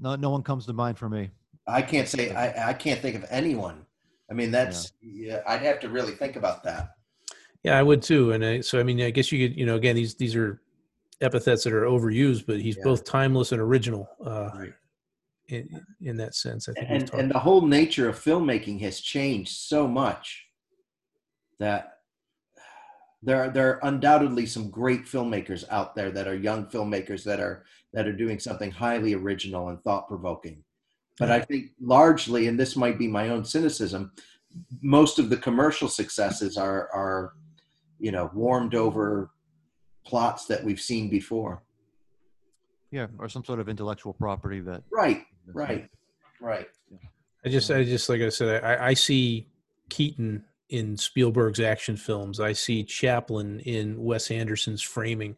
[0.00, 1.30] no, no one comes to mind for me.
[1.66, 3.84] I can't say, I, I can't think of anyone.
[4.30, 6.94] I mean, that's, yeah, I'd have to really think about that.
[7.62, 8.32] Yeah, I would too.
[8.32, 10.60] And I, so, I mean, I guess you could, you know, again, these these are
[11.20, 12.84] epithets that are overused, but he's Yeah.
[12.84, 14.72] both timeless and original uh, Right.
[15.48, 16.68] in in that sense.
[16.68, 20.46] I think And, and the whole nature of filmmaking has changed so much
[21.58, 21.97] that
[23.22, 27.40] there are there are undoubtedly some great filmmakers out there that are young filmmakers that
[27.40, 30.62] are that are doing something highly original and thought provoking.
[31.18, 34.12] But I think largely, and this might be my own cynicism,
[34.82, 37.32] most of the commercial successes are are
[37.98, 39.30] you know warmed over
[40.06, 41.62] plots that we've seen before.
[42.90, 44.82] Yeah, or some sort of intellectual property that.
[44.90, 45.88] Right, right,
[46.40, 46.68] right.
[47.44, 49.48] I just, I just, like I said, I, I see
[49.90, 52.40] Keaton in Spielberg's action films.
[52.40, 55.36] I see Chaplin in Wes Anderson's framing.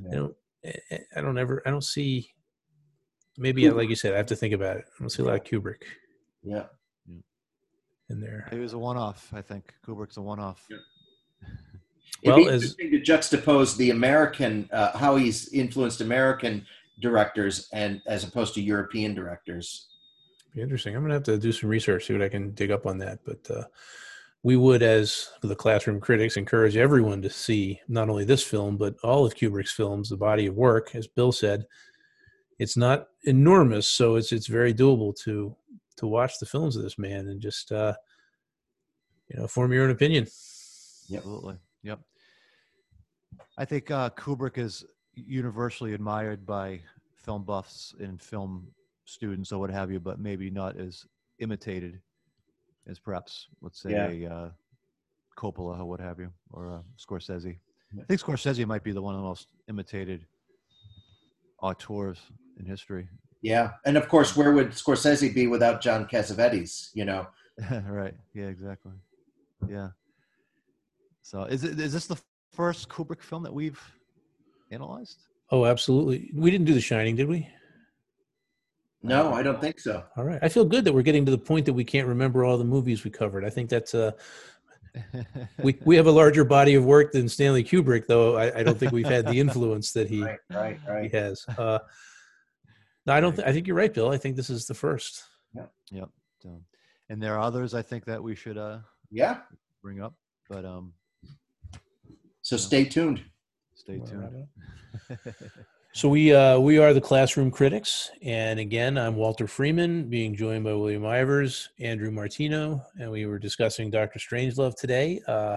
[0.00, 0.08] Yeah.
[0.10, 2.30] I don't, I- I don't ever, I don't see.
[3.36, 4.84] Maybe, like you said, I have to think about it.
[4.88, 5.82] I don't see a lot of Kubrick
[6.42, 6.64] Yeah.
[8.10, 8.48] in there.
[8.50, 9.30] It was a one-off.
[9.32, 10.66] I think Kubrick's a one-off.
[10.68, 10.80] Well,
[12.22, 16.66] It'd Well, be as- interesting to juxtapose the American, uh, how he's influenced American
[17.00, 19.86] directors and as opposed to European directors.
[20.52, 20.96] Be interesting.
[20.96, 23.20] I'm gonna have to do some research, see what I can dig up on that.
[23.24, 23.64] But uh,
[24.42, 28.94] we would, as the classroom critics, encourage everyone to see not only this film but
[29.02, 30.08] all of Kubrick's films.
[30.08, 31.66] The body of work, as Bill said,
[32.58, 35.54] it's not enormous, so it's it's very doable to
[35.96, 37.94] to watch the films of this man and just uh,
[39.28, 40.24] you know form your own opinion.
[40.24, 41.56] Absolutely.
[41.82, 42.00] Yep.
[43.56, 44.84] I think uh, Kubrick is
[45.14, 46.80] universally admired by
[47.16, 48.68] film buffs and film
[49.04, 51.06] students or what have you, but maybe not as
[51.40, 52.00] imitated
[52.88, 54.08] as perhaps, let's say, Yeah.
[54.08, 54.50] a uh,
[55.38, 57.58] Coppola or what have you, or uh, Scorsese.
[57.98, 60.26] I think Scorsese might be the one of the most imitated
[61.62, 62.18] auteurs
[62.58, 63.08] in history.
[63.40, 66.90] Yeah, and of course, where would Scorsese be without John Cassavetes?
[66.94, 67.26] You know,
[67.86, 68.14] right.
[68.34, 68.92] Yeah, exactly.
[69.68, 69.88] Yeah.
[71.22, 72.18] So is it is this the
[72.52, 73.80] first Kubrick film that we've
[74.70, 75.18] analyzed?
[75.50, 76.30] Oh, absolutely.
[76.34, 77.48] We didn't do The Shining, did we?
[79.02, 80.04] No, I don't think so.
[80.16, 80.38] All right.
[80.42, 82.64] I feel good that we're getting to the point that we can't remember all the
[82.64, 83.44] movies we covered.
[83.44, 84.12] I think that's uh
[85.62, 88.36] we we have a larger body of work than Stanley Kubrick, though.
[88.36, 91.44] I, I don't think we've had the influence that he Right, right, he has.
[91.56, 91.78] Uh,
[93.06, 93.36] no, I don't.
[93.36, 94.10] Th- I think you're right, Bill.
[94.10, 95.22] I think this is the first.
[95.90, 96.10] Yep.
[96.42, 96.62] So,
[97.08, 98.78] and there are others I think that we should uh
[99.10, 99.38] Yeah.
[99.82, 100.14] bring up,
[100.48, 100.94] but um
[102.42, 103.22] So stay tuned.
[103.74, 104.46] stay tuned.
[105.94, 110.64] So we uh, we are the classroom critics, and again, I'm Walter Freeman, being joined
[110.64, 115.20] by William Ivers, Andrew Martino, and we were discussing Doctor Strangelove today.
[115.26, 115.56] Uh,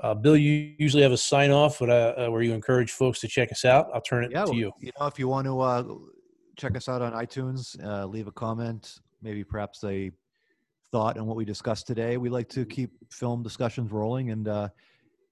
[0.00, 3.18] uh, Bill, you usually have a sign off, but uh, uh, where you encourage folks
[3.20, 3.88] to check us out.
[3.94, 4.72] I'll turn it yeah, to you.
[4.78, 5.84] you know, if you want to uh,
[6.56, 10.12] check us out on iTunes, uh, leave a comment, maybe perhaps a
[10.92, 12.18] thought on what we discussed today.
[12.18, 14.68] We like to keep film discussions rolling, and uh,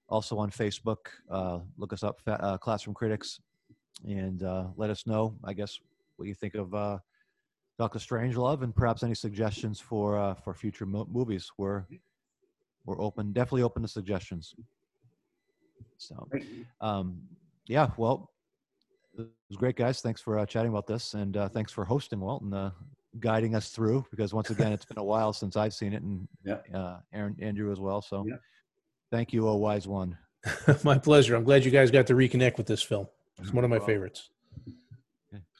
[0.09, 0.97] also on Facebook,
[1.29, 3.39] uh, look us up, uh, Classroom Critics,
[4.05, 5.35] and uh, let us know.
[5.43, 5.77] I guess
[6.17, 6.97] what you think of uh,
[7.79, 11.49] Doctor Strangelove, and perhaps any suggestions for uh, for future mo- movies.
[11.57, 11.85] We're
[12.85, 14.53] we're open, definitely open to suggestions.
[15.97, 16.27] So
[16.81, 17.21] um,
[17.67, 18.31] yeah, well,
[19.17, 20.01] it was great, guys.
[20.01, 22.71] Thanks for uh, chatting about this, and uh, thanks for hosting, Walt, and uh,
[23.19, 24.05] guiding us through.
[24.11, 26.57] Because once again, it's been a while since I've seen it, and Yeah.
[26.73, 28.01] uh, Aaron, Andrew as well.
[28.01, 28.35] So, Yeah.
[29.11, 30.17] thank you, a wise one.
[30.83, 31.35] my pleasure.
[31.35, 33.07] I'm glad you guys got to reconnect with this film.
[33.39, 34.29] It's one of my favorites.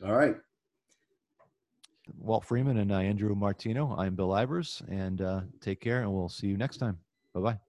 [0.03, 0.35] All right.
[2.19, 3.95] Walt Freeman and uh, Andrew Martino.
[3.97, 6.97] I'm Bill Ivers, and uh, take care, and we'll see you next time.
[7.33, 7.59] Bye bye.